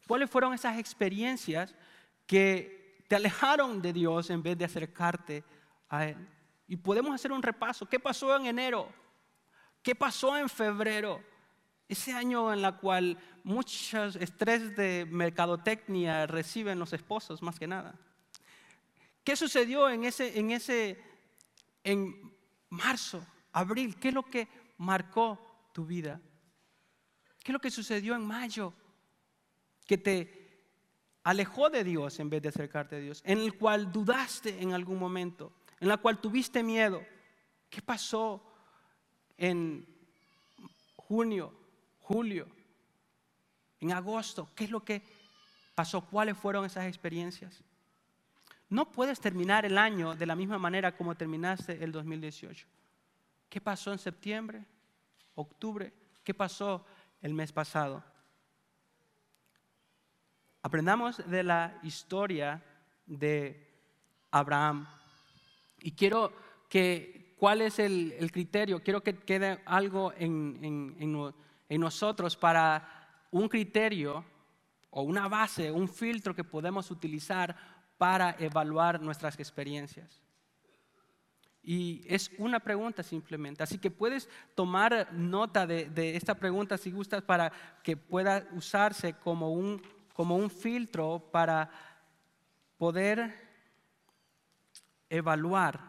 ¿Cuáles 0.08 0.30
fueron 0.30 0.54
esas 0.54 0.78
experiencias 0.78 1.76
que 2.26 3.06
te 3.08 3.16
alejaron 3.16 3.82
de 3.82 3.94
Dios 3.94 4.30
en 4.30 4.44
vez 4.44 4.58
de 4.58 4.66
acercarte 4.66 5.44
a 5.88 6.08
Él? 6.08 6.28
Y 6.68 6.76
podemos 6.78 7.14
hacer 7.14 7.32
un 7.32 7.42
repaso. 7.42 7.88
¿Qué 7.88 8.00
pasó 8.00 8.36
en 8.36 8.46
enero? 8.46 8.92
¿Qué 9.82 9.96
pasó 9.96 10.38
en 10.38 10.50
febrero? 10.50 11.24
Ese 11.90 12.14
año 12.14 12.54
en 12.54 12.64
el 12.64 12.76
cual 12.78 13.18
muchos 13.44 14.16
estrés 14.16 14.76
de 14.78 15.06
mercadotecnia 15.10 16.26
reciben 16.28 16.80
los 16.80 16.94
esposos, 16.94 17.42
más 17.42 17.60
que 17.60 17.68
nada. 17.68 18.00
¿Qué 19.26 19.36
sucedió 19.36 19.90
en 19.90 20.06
ese, 20.06 20.40
en 20.40 20.52
ese, 20.52 21.04
en 21.84 22.32
marzo, 22.70 23.22
abril? 23.52 23.98
¿Qué 23.98 24.08
es 24.08 24.14
lo 24.14 24.24
que 24.24 24.48
marcó 24.78 25.70
tu 25.74 25.86
vida? 25.86 26.22
¿Qué 27.44 27.52
es 27.52 27.54
lo 27.54 27.60
que 27.60 27.72
sucedió 27.72 28.16
en 28.16 28.26
mayo? 28.26 28.74
Que 29.86 29.98
te 29.98 30.64
alejó 31.24 31.70
de 31.70 31.84
Dios 31.84 32.20
en 32.20 32.30
vez 32.30 32.42
de 32.42 32.50
acercarte 32.50 32.96
a 32.96 33.00
Dios, 33.00 33.22
en 33.26 33.40
el 33.40 33.58
cual 33.58 33.92
dudaste 33.92 34.62
en 34.62 34.74
algún 34.74 34.98
momento 34.98 35.52
en 35.80 35.88
la 35.88 35.98
cual 35.98 36.20
tuviste 36.20 36.64
miedo. 36.64 37.04
¿Qué 37.70 37.82
pasó 37.82 38.44
en 39.38 39.86
junio, 40.96 41.54
julio, 42.10 42.48
en 43.80 43.92
agosto? 43.92 44.50
¿Qué 44.56 44.64
es 44.64 44.72
lo 44.72 44.84
que 44.84 45.04
pasó? 45.76 46.02
¿Cuáles 46.02 46.36
fueron 46.36 46.66
esas 46.66 46.88
experiencias? 46.88 47.64
No 48.68 48.92
puedes 48.92 49.20
terminar 49.20 49.64
el 49.64 49.78
año 49.78 50.16
de 50.16 50.26
la 50.26 50.36
misma 50.36 50.58
manera 50.58 50.98
como 50.98 51.16
terminaste 51.16 51.84
el 51.84 51.92
2018. 51.92 52.66
¿Qué 53.48 53.62
pasó 53.62 53.92
en 53.92 54.00
septiembre, 54.00 54.66
octubre? 55.36 55.94
¿Qué 56.24 56.34
pasó 56.34 56.84
el 57.22 57.36
mes 57.36 57.52
pasado? 57.52 58.04
Aprendamos 60.64 61.30
de 61.30 61.44
la 61.44 61.80
historia 61.84 62.64
de 63.06 63.70
Abraham. 64.32 64.88
Y 65.80 65.92
quiero 65.92 66.34
que 66.70 67.36
¿cuál 67.38 67.62
es 67.62 67.78
el, 67.78 68.32
criterio? 68.32 68.82
Quiero 68.82 69.04
que 69.04 69.16
quede 69.16 69.62
algo 69.66 70.12
en, 70.18 70.60
en 71.00 71.34
nosotros 71.78 72.36
para 72.36 73.28
un 73.32 73.48
criterio 73.48 74.26
o 74.90 75.04
una 75.04 75.28
base, 75.28 75.72
un 75.72 75.88
filtro 75.88 76.34
que 76.34 76.44
podemos 76.44 76.90
utilizar 76.90 77.56
para 77.98 78.36
evaluar 78.40 79.00
nuestras 79.02 79.38
experiencias. 79.38 80.24
Y 81.62 82.02
es 82.08 82.32
una 82.38 82.60
pregunta 82.60 83.04
simplemente. 83.04 83.62
Así 83.62 83.78
que 83.78 83.92
puedes 83.92 84.30
tomar 84.56 85.14
nota 85.14 85.68
de, 85.68 86.16
esta 86.16 86.34
pregunta 86.34 86.78
si 86.78 86.92
gustas 86.92 87.22
para 87.22 87.52
que 87.84 87.98
pueda 87.98 88.48
usarse 88.54 89.14
como 89.14 89.52
un, 89.52 89.82
como 90.14 90.36
un 90.38 90.50
filtro 90.50 91.30
para 91.32 91.70
poder 92.78 93.48
evaluar 95.10 95.80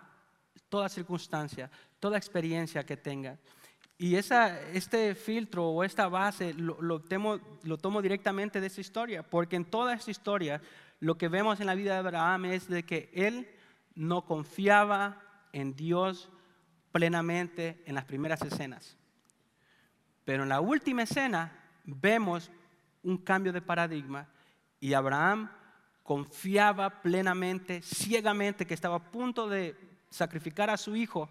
toda 0.69 0.89
circunstancia, 0.89 1.71
toda 2.01 2.19
experiencia 2.19 2.85
que 2.85 2.97
tengas. 2.97 3.39
Y 4.03 4.17
esa, 4.17 4.59
este 4.71 5.15
filtro 5.15 5.69
o 5.69 5.85
esta 5.85 6.09
base 6.09 6.55
lo, 6.55 6.81
lo, 6.81 7.03
lo 7.65 7.77
tomo 7.77 8.01
directamente 8.01 8.59
de 8.59 8.69
esa 8.69 8.81
historia, 8.81 9.23
porque 9.23 9.57
en 9.57 9.67
toda 9.67 9.93
esta 9.93 10.11
historia 10.11 10.63
lo 11.01 11.19
que 11.19 11.29
vemos 11.29 11.61
en 11.61 11.67
la 11.67 11.75
vida 11.75 11.93
de 11.93 11.99
Abraham 11.99 12.47
es 12.47 12.67
de 12.67 12.83
que 12.83 13.11
él 13.13 13.47
no 13.95 14.25
confiaba 14.25 15.21
en 15.53 15.77
Dios 15.77 16.31
plenamente 16.93 17.83
en 17.85 17.95
las 17.95 18.07
primeras 18.07 18.41
escenas. 18.41 18.97
Pero 20.25 20.45
en 20.45 20.49
la 20.49 20.63
última 20.63 21.03
escena 21.03 21.53
vemos 21.85 22.51
un 23.03 23.19
cambio 23.19 23.53
de 23.53 23.61
paradigma 23.61 24.29
y 24.81 24.95
Abraham 24.95 25.51
confiaba 26.03 27.03
plenamente, 27.03 27.83
ciegamente, 27.83 28.67
que 28.67 28.73
estaba 28.73 28.97
a 28.97 29.11
punto 29.11 29.47
de 29.47 29.77
sacrificar 30.09 30.71
a 30.71 30.79
su 30.79 30.97
hijo 30.97 31.29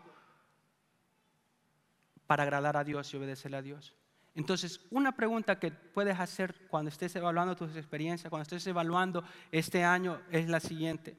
para 2.30 2.44
agradar 2.44 2.78
a 2.78 2.84
Dios 2.84 3.12
y 3.12 3.18
obedecerle 3.18 3.58
a 3.58 3.64
Dios. 3.64 3.96
Entonces, 4.36 4.82
una 4.92 5.16
pregunta 5.16 5.58
que 5.58 5.72
puedes 5.72 6.20
hacer 6.20 6.68
cuando 6.68 6.90
estés 6.90 7.16
evaluando 7.16 7.56
tus 7.56 7.76
experiencias, 7.76 8.30
cuando 8.30 8.44
estés 8.44 8.68
evaluando 8.68 9.24
este 9.52 9.84
año, 9.84 10.22
es 10.30 10.48
la 10.48 10.60
siguiente. 10.60 11.18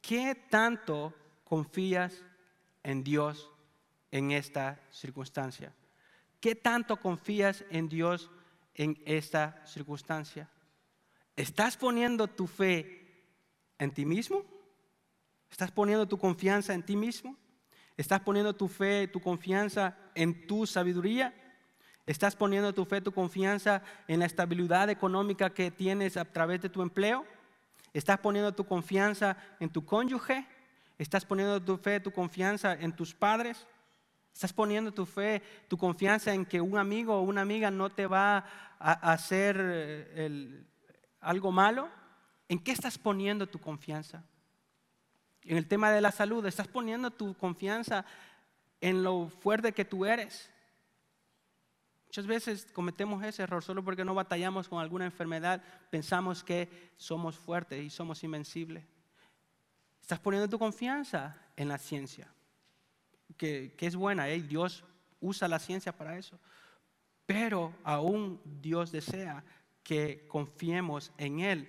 ¿Qué 0.00 0.34
tanto 0.48 1.12
confías 1.44 2.24
en 2.82 3.04
Dios 3.04 3.50
en 4.10 4.30
esta 4.30 4.80
circunstancia? 4.90 5.74
¿Qué 6.40 6.54
tanto 6.54 6.98
confías 6.98 7.66
en 7.68 7.90
Dios 7.90 8.30
en 8.74 8.98
esta 9.04 9.62
circunstancia? 9.66 10.48
¿Estás 11.36 11.76
poniendo 11.76 12.28
tu 12.28 12.46
fe 12.46 13.26
en 13.78 13.92
ti 13.92 14.06
mismo? 14.06 14.42
¿Estás 15.50 15.70
poniendo 15.70 16.08
tu 16.08 16.16
confianza 16.16 16.72
en 16.72 16.82
ti 16.82 16.96
mismo? 16.96 17.36
¿Estás 17.96 18.20
poniendo 18.20 18.54
tu 18.54 18.68
fe, 18.68 19.06
tu 19.06 19.20
confianza 19.20 19.96
en 20.14 20.46
tu 20.46 20.66
sabiduría? 20.66 21.32
¿Estás 22.06 22.34
poniendo 22.34 22.74
tu 22.74 22.84
fe, 22.84 23.00
tu 23.00 23.12
confianza 23.12 23.82
en 24.08 24.18
la 24.18 24.26
estabilidad 24.26 24.90
económica 24.90 25.50
que 25.50 25.70
tienes 25.70 26.16
a 26.16 26.24
través 26.24 26.60
de 26.60 26.68
tu 26.68 26.82
empleo? 26.82 27.24
¿Estás 27.92 28.18
poniendo 28.18 28.52
tu 28.52 28.64
confianza 28.66 29.36
en 29.60 29.70
tu 29.70 29.84
cónyuge? 29.84 30.46
¿Estás 30.98 31.24
poniendo 31.24 31.62
tu 31.62 31.76
fe, 31.76 32.00
tu 32.00 32.10
confianza 32.10 32.74
en 32.74 32.94
tus 32.94 33.14
padres? 33.14 33.66
¿Estás 34.32 34.52
poniendo 34.52 34.92
tu 34.92 35.06
fe, 35.06 35.40
tu 35.68 35.78
confianza 35.78 36.34
en 36.34 36.44
que 36.44 36.60
un 36.60 36.76
amigo 36.76 37.14
o 37.14 37.22
una 37.22 37.42
amiga 37.42 37.70
no 37.70 37.88
te 37.90 38.08
va 38.08 38.44
a 38.80 39.12
hacer 39.12 39.56
eh, 39.60 40.64
algo 41.20 41.52
malo? 41.52 41.88
¿En 42.48 42.58
qué 42.58 42.72
estás 42.72 42.98
poniendo 42.98 43.46
tu 43.46 43.60
confianza? 43.60 44.24
En 45.44 45.58
el 45.58 45.68
tema 45.68 45.90
de 45.90 46.00
la 46.00 46.10
salud, 46.10 46.44
¿estás 46.46 46.68
poniendo 46.68 47.10
tu 47.10 47.34
confianza 47.34 48.04
en 48.80 49.02
lo 49.02 49.28
fuerte 49.28 49.72
que 49.72 49.84
tú 49.84 50.06
eres? 50.06 50.50
Muchas 52.06 52.26
veces 52.26 52.66
cometemos 52.72 53.22
ese 53.24 53.42
error 53.42 53.62
solo 53.62 53.84
porque 53.84 54.04
no 54.04 54.14
batallamos 54.14 54.68
con 54.68 54.80
alguna 54.80 55.04
enfermedad, 55.04 55.62
pensamos 55.90 56.42
que 56.42 56.92
somos 56.96 57.36
fuertes 57.36 57.82
y 57.82 57.90
somos 57.90 58.22
invencibles. 58.24 58.84
Estás 60.00 60.20
poniendo 60.20 60.48
tu 60.48 60.58
confianza 60.58 61.36
en 61.56 61.68
la 61.68 61.76
ciencia, 61.76 62.32
que, 63.36 63.74
es 63.78 63.96
buena, 63.96 64.28
¿eh? 64.28 64.40
Dios 64.40 64.84
usa 65.20 65.48
la 65.48 65.58
ciencia 65.58 65.96
para 65.96 66.16
eso. 66.16 66.38
Pero 67.26 67.74
aún 67.82 68.40
Dios 68.44 68.92
desea 68.92 69.42
que 69.82 70.26
confiemos 70.28 71.10
en 71.18 71.40
Él 71.40 71.68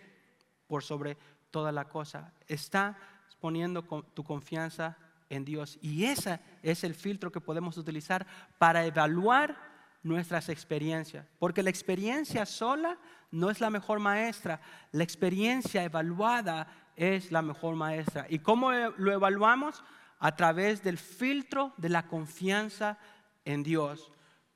por 0.68 0.84
sobre 0.84 1.18
toda 1.50 1.72
la 1.72 1.88
cosa. 1.88 2.34
Está 2.48 2.98
poniendo 3.45 3.84
tu 4.15 4.23
confianza 4.23 4.97
en 5.29 5.45
Dios. 5.45 5.77
Y 5.79 6.05
ese 6.05 6.39
es 6.63 6.84
el 6.84 6.95
filtro 6.95 7.31
que 7.31 7.39
podemos 7.39 7.77
utilizar 7.77 8.25
para 8.58 8.84
evaluar 8.88 9.55
nuestras 10.01 10.49
experiencias. 10.49 11.27
Porque 11.38 11.62
la 11.62 11.69
experiencia 11.69 12.47
sola 12.47 12.97
no 13.29 13.51
es 13.51 13.62
la 13.62 13.69
mejor 13.69 13.99
maestra. 13.99 14.62
La 14.91 15.03
experiencia 15.03 15.84
evaluada 15.84 16.65
es 16.95 17.31
la 17.31 17.43
mejor 17.43 17.75
maestra. 17.75 18.25
¿Y 18.27 18.39
cómo 18.39 18.71
lo 18.71 19.12
evaluamos? 19.12 19.84
A 20.17 20.36
través 20.36 20.81
del 20.81 20.97
filtro 20.97 21.71
de 21.77 21.89
la 21.89 22.08
confianza 22.08 22.97
en 23.43 23.62
Dios. 23.62 24.12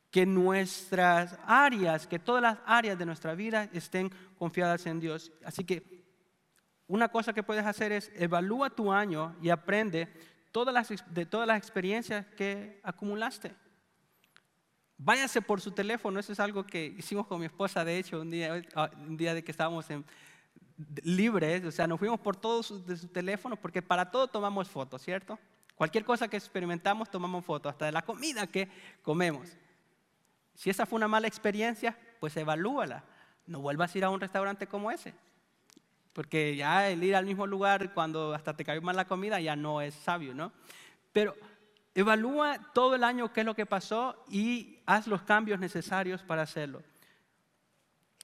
Que 0.10 0.25
nuestras 0.25 1.38
áreas, 1.45 2.08
que 2.08 2.17
todas 2.17 2.41
las 2.41 2.58
áreas 2.65 2.97
de 2.97 3.06
nuestra 3.06 3.36
vida 3.36 3.69
estén 3.71 4.12
confiadas 4.39 4.88
en 4.88 4.99
Dios. 4.99 5.32
Así 5.45 5.63
que 5.63 5.99
una 6.89 7.08
cosa 7.08 7.34
que 7.34 7.43
puedes 7.43 7.65
hacer 7.65 7.91
es 7.91 8.12
evalúa 8.15 8.71
tu 8.71 8.91
año 8.91 9.36
y 9.41 9.52
aprende 9.52 10.12
todas 10.52 10.73
las, 10.73 11.13
de 11.13 11.25
todas 11.28 11.47
las 11.47 11.58
experiencias 11.60 12.25
que 12.36 12.82
acumulaste. 12.84 13.56
Váyase 14.97 15.41
por 15.41 15.62
su 15.62 15.71
teléfono, 15.71 16.19
eso 16.19 16.34
es 16.34 16.39
algo 16.39 16.65
que 16.65 16.88
hicimos 16.97 17.28
con 17.28 17.39
mi 17.39 17.45
esposa, 17.45 17.86
de 17.86 17.99
hecho, 17.99 18.19
un 18.19 18.32
día, 18.32 18.62
un 18.97 19.15
día 19.15 19.36
de 19.36 19.43
que 19.43 19.52
estábamos 19.52 19.86
libres, 21.04 21.63
o 21.63 21.71
sea, 21.71 21.86
nos 21.86 21.99
fuimos 21.99 22.19
por 22.19 22.36
todos 22.36 22.86
de 22.86 22.97
su 22.97 23.08
teléfono, 23.08 23.56
porque 23.56 23.84
para 23.84 24.10
todo 24.10 24.28
tomamos 24.28 24.67
fotos, 24.67 25.04
¿cierto? 25.04 25.38
Cualquier 25.75 26.04
cosa 26.04 26.27
que 26.27 26.37
experimentamos 26.37 27.10
tomamos 27.10 27.46
fotos, 27.46 27.69
hasta 27.69 27.85
de 27.85 27.92
la 27.92 28.02
comida 28.02 28.48
que 28.48 28.67
comemos. 29.04 29.48
Si 30.56 30.71
esa 30.71 30.87
fue 30.87 30.98
una 30.98 31.08
mala 31.08 31.27
experiencia, 31.27 31.96
pues 32.19 32.35
evalúala. 32.35 33.04
No 33.46 33.62
vuelvas 33.62 33.94
a 33.94 33.98
ir 34.00 34.04
a 34.04 34.10
un 34.10 34.19
restaurante 34.19 34.65
como 34.65 34.90
ese. 34.90 35.13
Porque 36.14 36.56
ya 36.56 36.90
el 36.90 37.04
ir 37.04 37.16
al 37.16 37.26
mismo 37.26 37.46
lugar 37.48 37.94
cuando 37.94 38.34
hasta 38.34 38.56
te 38.56 38.66
cayó 38.66 38.82
mal 38.82 38.96
la 38.96 39.08
comida 39.08 39.40
ya 39.40 39.56
no 39.56 39.82
es 39.82 39.94
sabio, 39.94 40.34
¿no? 40.34 40.52
Pero 41.12 41.36
evalúa 41.94 42.72
todo 42.74 42.96
el 42.96 43.04
año 43.04 43.32
qué 43.32 43.42
es 43.42 43.46
lo 43.46 43.56
que 43.56 43.66
pasó 43.66 44.24
y 44.30 44.80
haz 44.86 45.08
los 45.08 45.22
cambios 45.22 45.60
necesarios 45.60 46.24
para 46.24 46.44
hacerlo. 46.44 46.84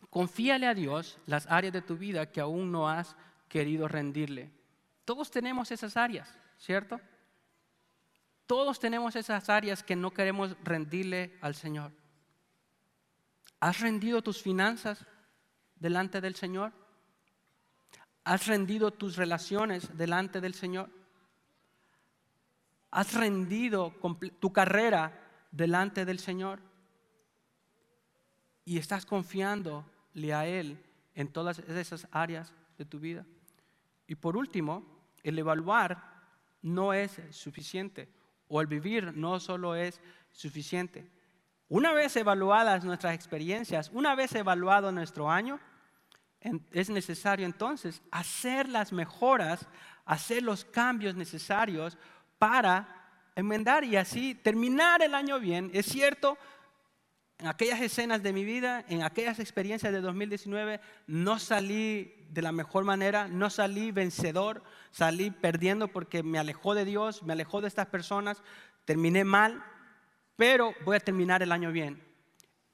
Confíale 0.09 0.67
a 0.67 0.73
Dios 0.73 1.19
las 1.25 1.47
áreas 1.47 1.73
de 1.73 1.81
tu 1.81 1.97
vida 1.97 2.31
que 2.31 2.41
aún 2.41 2.71
no 2.71 2.89
has 2.89 3.15
querido 3.49 3.87
rendirle. 3.87 4.51
Todos 5.03 5.29
tenemos 5.29 5.71
esas 5.71 5.97
áreas, 5.97 6.29
¿cierto? 6.57 6.99
Todos 8.47 8.79
tenemos 8.79 9.15
esas 9.15 9.49
áreas 9.49 9.83
que 9.83 9.95
no 9.95 10.11
queremos 10.11 10.55
rendirle 10.63 11.37
al 11.41 11.55
Señor. 11.55 11.91
¿Has 13.59 13.79
rendido 13.79 14.21
tus 14.21 14.41
finanzas 14.41 15.05
delante 15.75 16.21
del 16.21 16.35
Señor? 16.35 16.71
¿Has 18.25 18.47
rendido 18.47 18.89
tus 18.89 19.17
relaciones 19.17 19.95
delante 19.95 20.41
del 20.41 20.55
Señor? 20.55 20.89
¿Has 22.89 23.13
rendido 23.13 23.93
tu 24.39 24.51
carrera 24.51 25.13
delante 25.51 26.05
del 26.05 26.17
Señor? 26.17 26.59
Y 28.65 28.79
estás 28.79 29.05
confiando 29.05 29.85
a 30.33 30.47
Él 30.47 30.83
en 31.13 31.27
todas 31.27 31.59
esas 31.59 32.07
áreas 32.11 32.51
de 32.79 32.85
tu 32.85 32.99
vida. 32.99 33.27
Y 34.07 34.15
por 34.15 34.35
último, 34.35 34.83
el 35.21 35.37
evaluar 35.37 36.03
no 36.63 36.93
es 36.93 37.21
suficiente 37.29 38.09
o 38.47 38.59
el 38.59 38.65
vivir 38.65 39.15
no 39.15 39.39
solo 39.39 39.75
es 39.75 40.01
suficiente. 40.31 41.07
Una 41.69 41.93
vez 41.93 42.15
evaluadas 42.15 42.83
nuestras 42.85 43.13
experiencias, 43.13 43.91
una 43.93 44.15
vez 44.15 44.33
evaluado 44.33 44.91
nuestro 44.91 45.29
año, 45.29 45.59
es 46.71 46.89
necesario 46.89 47.45
entonces 47.45 48.01
hacer 48.11 48.69
las 48.69 48.91
mejoras, 48.91 49.67
hacer 50.05 50.43
los 50.43 50.65
cambios 50.65 51.15
necesarios 51.15 51.97
para 52.37 52.87
enmendar 53.35 53.83
y 53.83 53.95
así 53.95 54.35
terminar 54.35 55.01
el 55.01 55.15
año 55.15 55.39
bien. 55.39 55.71
Es 55.73 55.87
cierto, 55.87 56.37
en 57.37 57.47
aquellas 57.47 57.81
escenas 57.81 58.23
de 58.23 58.31
mi 58.31 58.45
vida, 58.45 58.85
en 58.87 59.03
aquellas 59.03 59.39
experiencias 59.39 59.91
de 59.91 60.01
2019, 60.01 60.79
no 61.07 61.37
salí 61.39 62.13
de 62.29 62.41
la 62.41 62.51
mejor 62.51 62.85
manera, 62.85 63.27
no 63.27 63.49
salí 63.49 63.91
vencedor, 63.91 64.63
salí 64.91 65.31
perdiendo 65.31 65.89
porque 65.89 66.23
me 66.23 66.39
alejó 66.39 66.75
de 66.75 66.85
Dios, 66.85 67.23
me 67.23 67.33
alejó 67.33 67.61
de 67.61 67.67
estas 67.67 67.87
personas, 67.87 68.41
terminé 68.85 69.25
mal, 69.25 69.63
pero 70.37 70.73
voy 70.85 70.95
a 70.95 71.01
terminar 71.01 71.43
el 71.43 71.51
año 71.51 71.71
bien. 71.71 72.01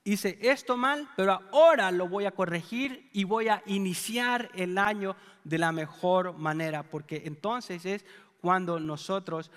Hice 0.04 0.40
esto 0.42 0.78
mal, 0.78 1.08
pero 1.16 1.40
ahora 1.52 1.92
lo 1.92 2.08
voy 2.08 2.26
a 2.26 2.32
corregir 2.32 3.10
y 3.14 3.24
voy 3.24 3.50
a 3.50 3.62
iniciar 3.68 4.50
el 4.56 4.78
año 4.80 5.16
de 5.44 5.60
la 5.60 5.72
mejor 5.72 6.36
manera, 6.38 6.82
porque 6.82 7.24
entonces 7.26 7.86
es 7.86 8.04
cuando 8.42 8.80
nosotros 8.80 9.52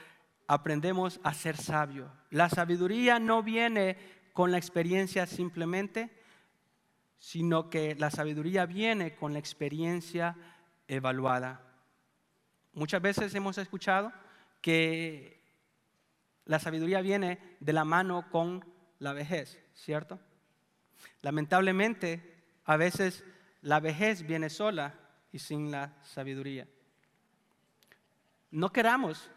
aprendemos 0.47 1.19
a 1.23 1.33
ser 1.33 1.57
sabio. 1.57 2.11
La 2.31 2.51
sabiduría 2.51 3.19
no 3.19 3.43
viene 3.43 3.97
con 4.35 4.51
la 4.53 4.59
experiencia 4.59 5.27
simplemente, 5.27 6.11
sino 7.19 7.71
que 7.71 7.95
la 7.95 8.11
sabiduría 8.11 8.67
viene 8.67 9.15
con 9.15 9.33
la 9.33 9.39
experiencia 9.39 10.37
evaluada. 10.89 11.63
Muchas 12.75 13.01
veces 13.01 13.35
hemos 13.35 13.57
escuchado 13.57 14.13
que 14.61 15.41
la 16.45 16.59
sabiduría 16.59 17.01
viene 17.01 17.57
de 17.61 17.73
la 17.73 17.85
mano 17.87 18.29
con 18.31 18.63
la 18.99 19.15
vejez, 19.15 19.59
¿cierto? 19.73 20.21
Lamentablemente, 21.23 22.45
a 22.65 22.77
veces 22.77 23.25
la 23.61 23.81
vejez 23.81 24.27
viene 24.27 24.51
sola 24.51 24.95
y 25.33 25.39
sin 25.39 25.71
la 25.71 25.95
sabiduría. 26.03 26.69
No 28.51 28.71
queramos, 28.73 29.31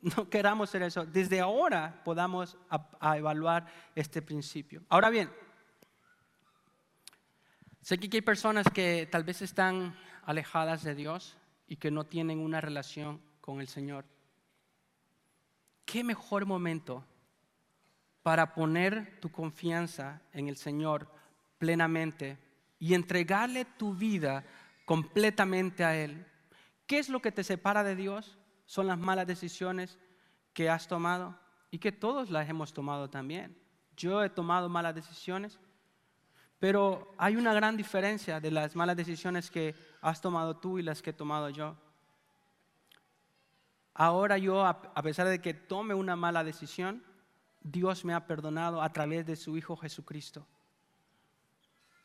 no 0.00 0.28
queramos 0.28 0.70
ser 0.70 0.82
eso. 0.82 1.04
Desde 1.06 1.40
ahora 1.40 2.02
podamos 2.04 2.56
evaluar 3.00 3.66
este 3.94 4.22
principio. 4.22 4.82
Ahora 4.88 5.10
bien, 5.10 5.30
sé 7.80 7.98
que 7.98 8.16
hay 8.16 8.22
personas 8.22 8.66
que 8.72 9.08
tal 9.10 9.24
vez 9.24 9.42
están 9.42 9.96
alejadas 10.24 10.84
de 10.84 10.94
Dios 10.94 11.36
y 11.66 11.76
que 11.76 11.90
no 11.90 12.04
tienen 12.04 12.38
una 12.38 12.60
relación 12.60 13.20
con 13.40 13.60
el 13.60 13.68
Señor. 13.68 14.04
¿Qué 15.84 16.04
mejor 16.04 16.46
momento 16.46 17.04
para 18.22 18.54
poner 18.54 19.18
tu 19.20 19.30
confianza 19.30 20.20
en 20.32 20.48
el 20.48 20.56
Señor 20.56 21.08
plenamente 21.58 22.38
y 22.78 22.94
entregarle 22.94 23.64
tu 23.64 23.94
vida 23.94 24.44
completamente 24.84 25.84
a 25.84 25.96
Él? 25.96 26.26
¿Qué 26.86 26.98
es 26.98 27.08
lo 27.08 27.20
que 27.20 27.32
te 27.32 27.44
separa 27.44 27.82
de 27.82 27.96
Dios? 27.96 28.36
Son 28.66 28.86
las 28.86 28.98
malas 28.98 29.26
decisiones 29.26 29.98
que 30.52 30.68
has 30.68 30.88
tomado 30.88 31.38
y 31.70 31.78
que 31.78 31.92
todos 31.92 32.30
las 32.30 32.48
hemos 32.48 32.72
tomado 32.72 33.08
también. 33.08 33.56
Yo 33.96 34.22
he 34.22 34.30
tomado 34.30 34.68
malas 34.68 34.94
decisiones, 34.94 35.60
pero 36.58 37.14
hay 37.16 37.36
una 37.36 37.54
gran 37.54 37.76
diferencia 37.76 38.40
de 38.40 38.50
las 38.50 38.74
malas 38.74 38.96
decisiones 38.96 39.50
que 39.50 39.74
has 40.00 40.20
tomado 40.20 40.56
tú 40.56 40.78
y 40.78 40.82
las 40.82 41.00
que 41.02 41.10
he 41.10 41.14
tomado 41.14 41.48
yo. 41.50 41.76
Ahora 43.94 44.38
yo, 44.38 44.64
a 44.64 45.02
pesar 45.02 45.28
de 45.28 45.40
que 45.40 45.52
tome 45.52 45.94
una 45.94 46.16
mala 46.16 46.44
decisión, 46.44 47.04
Dios 47.60 48.04
me 48.04 48.14
ha 48.14 48.26
perdonado 48.26 48.82
a 48.82 48.92
través 48.92 49.26
de 49.26 49.36
su 49.36 49.56
Hijo 49.56 49.76
Jesucristo. 49.76 50.46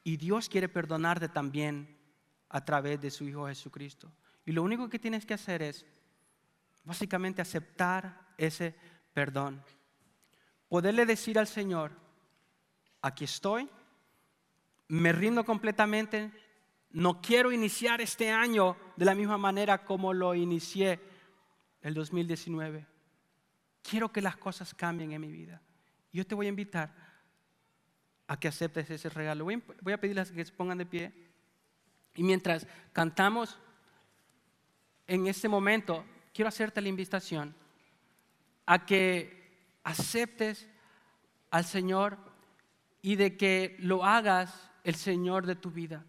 Y 0.03 0.17
Dios 0.17 0.49
quiere 0.49 0.69
perdonarte 0.69 1.29
también 1.29 1.97
a 2.49 2.63
través 2.63 3.01
de 3.01 3.09
su 3.09 3.23
Hijo 3.25 3.47
Jesucristo. 3.47 4.11
Y 4.45 4.51
lo 4.51 4.63
único 4.63 4.89
que 4.89 4.99
tienes 4.99 5.25
que 5.25 5.33
hacer 5.33 5.61
es 5.61 5.85
básicamente 6.83 7.41
aceptar 7.41 8.27
ese 8.37 8.75
perdón. 9.13 9.63
Poderle 10.69 11.05
decir 11.05 11.39
al 11.39 11.47
Señor, 11.47 11.91
aquí 13.01 13.23
estoy, 13.23 13.69
me 14.87 15.11
rindo 15.11 15.43
completamente, 15.43 16.31
no 16.91 17.21
quiero 17.21 17.51
iniciar 17.51 18.01
este 18.01 18.31
año 18.31 18.77
de 18.95 19.05
la 19.05 19.15
misma 19.15 19.37
manera 19.37 19.83
como 19.83 20.13
lo 20.13 20.35
inicié 20.35 20.99
el 21.81 21.93
2019. 21.93 22.94
Quiero 23.87 24.11
que 24.11 24.21
las 24.21 24.35
cosas 24.37 24.73
cambien 24.73 25.11
en 25.11 25.21
mi 25.21 25.31
vida. 25.31 25.61
Yo 26.11 26.25
te 26.25 26.33
voy 26.33 26.47
a 26.47 26.49
invitar 26.49 26.91
a 28.27 28.39
que 28.39 28.47
aceptes 28.47 28.89
ese 28.89 29.09
regalo. 29.09 29.45
Voy, 29.45 29.93
a 29.93 29.99
pedirles 29.99 30.31
que 30.31 30.43
se 30.43 30.53
pongan 30.53 30.79
de 30.79 30.85
pie. 30.85 31.13
Y 32.15 32.23
mientras 32.23 32.65
cantamos 32.93 33.59
en 35.05 35.27
este 35.27 35.47
momento, 35.47 36.03
quiero 36.33 36.49
hacerte 36.49 36.81
la 36.81 36.89
invitación 36.89 37.53
a 38.65 38.85
que 38.85 39.77
aceptes 39.83 40.67
al 41.51 41.65
Señor 41.65 42.17
y 43.03 43.17
de 43.17 43.37
que 43.37 43.75
lo 43.79 44.03
hagas 44.03 44.71
el 44.83 44.95
Señor 44.95 45.45
de 45.45 45.55
tu 45.55 45.69
vida. 45.69 46.03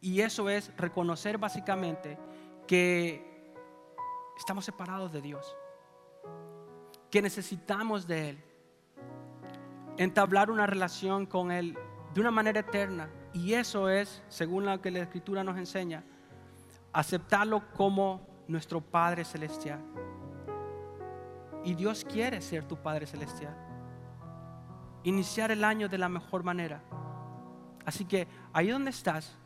Y 0.00 0.20
eso 0.20 0.48
es 0.48 0.74
reconocer 0.78 1.36
básicamente 1.36 2.18
que 2.66 3.52
estamos 4.38 4.64
separados 4.64 5.12
de 5.12 5.20
Dios, 5.20 5.54
que 7.12 7.20
necesitamos 7.20 8.06
de 8.06 8.30
Él, 8.30 8.38
entablar 9.98 10.50
una 10.50 10.66
relación 10.66 11.26
con 11.26 11.52
Él 11.52 11.78
de 12.14 12.20
una 12.22 12.30
manera 12.30 12.60
eterna. 12.60 13.10
Y 13.34 13.52
eso 13.52 13.90
es, 13.90 14.22
según 14.30 14.64
lo 14.64 14.80
que 14.80 14.90
la 14.90 15.00
Escritura 15.00 15.44
nos 15.44 15.58
enseña, 15.58 16.02
aceptarlo 16.90 17.70
como 17.74 18.26
nuestro 18.48 18.80
Padre 18.80 19.26
Celestial. 19.26 19.78
Y 21.64 21.74
Dios 21.74 22.02
quiere 22.10 22.40
ser 22.40 22.64
tu 22.64 22.76
Padre 22.76 23.06
Celestial. 23.06 23.54
Iniciar 25.04 25.50
el 25.50 25.64
año 25.64 25.90
de 25.90 25.98
la 25.98 26.08
mejor 26.08 26.42
manera. 26.42 26.82
Así 27.84 28.06
que 28.06 28.26
ahí 28.54 28.70
donde 28.70 28.90
estás, 28.90 29.36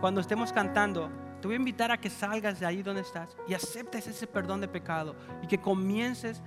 cuando 0.00 0.22
estemos 0.22 0.54
cantando, 0.54 1.10
te 1.42 1.48
voy 1.48 1.56
a 1.56 1.58
invitar 1.58 1.92
a 1.92 1.98
que 1.98 2.08
salgas 2.08 2.60
de 2.60 2.64
ahí 2.64 2.82
donde 2.82 3.02
estás 3.02 3.36
y 3.46 3.52
aceptes 3.52 4.06
ese 4.06 4.26
perdón 4.26 4.62
de 4.62 4.68
pecado 4.68 5.14
y 5.42 5.46
que 5.46 5.60
comiences 5.60 6.42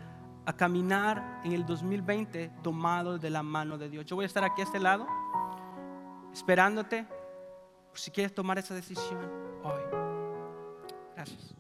a 0.47 0.53
caminar 0.53 1.41
en 1.43 1.51
el 1.51 1.65
2020 1.65 2.51
tomado 2.63 3.19
de 3.19 3.29
la 3.29 3.43
mano 3.43 3.77
de 3.77 3.89
Dios. 3.89 4.05
Yo 4.05 4.15
voy 4.15 4.23
a 4.23 4.27
estar 4.27 4.45
aquí 4.45 4.61
a 4.61 4.63
este 4.63 4.79
lado 4.79 5.05
esperándote 6.31 7.05
por 7.89 7.99
si 7.99 8.11
quieres 8.11 8.33
tomar 8.33 8.57
esa 8.57 8.73
decisión 8.73 9.29
hoy. 9.61 9.81
Gracias. 11.15 11.56